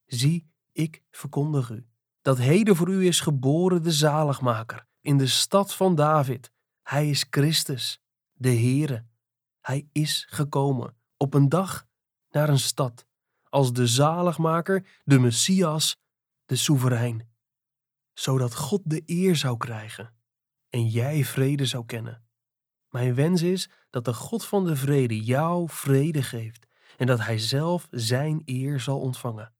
Zie, 0.06 0.50
ik 0.72 1.02
verkondig 1.10 1.70
u, 1.70 1.86
dat 2.22 2.38
heden 2.38 2.76
voor 2.76 2.88
u 2.88 3.06
is 3.06 3.20
geboren 3.20 3.82
de 3.82 3.92
zaligmaker 3.92 4.86
in 5.00 5.18
de 5.18 5.26
stad 5.26 5.74
van 5.74 5.94
David. 5.94 6.52
Hij 6.82 7.10
is 7.10 7.26
Christus, 7.30 8.02
de 8.32 8.48
Heere. 8.48 9.08
Hij 9.70 9.88
is 9.92 10.26
gekomen 10.28 10.96
op 11.16 11.34
een 11.34 11.48
dag 11.48 11.86
naar 12.30 12.48
een 12.48 12.58
stad, 12.58 13.06
als 13.42 13.72
de 13.72 13.86
zaligmaker, 13.86 15.00
de 15.04 15.18
Messias, 15.18 15.96
de 16.44 16.56
soeverein, 16.56 17.28
zodat 18.12 18.54
God 18.54 18.80
de 18.84 19.02
eer 19.06 19.36
zou 19.36 19.56
krijgen 19.56 20.14
en 20.68 20.86
jij 20.86 21.24
vrede 21.24 21.66
zou 21.66 21.84
kennen. 21.86 22.24
Mijn 22.88 23.14
wens 23.14 23.42
is 23.42 23.70
dat 23.90 24.04
de 24.04 24.14
God 24.14 24.44
van 24.44 24.64
de 24.64 24.76
vrede 24.76 25.20
jou 25.20 25.68
vrede 25.68 26.22
geeft 26.22 26.66
en 26.96 27.06
dat 27.06 27.20
Hij 27.20 27.38
zelf 27.38 27.88
Zijn 27.90 28.42
eer 28.44 28.80
zal 28.80 29.00
ontvangen. 29.00 29.54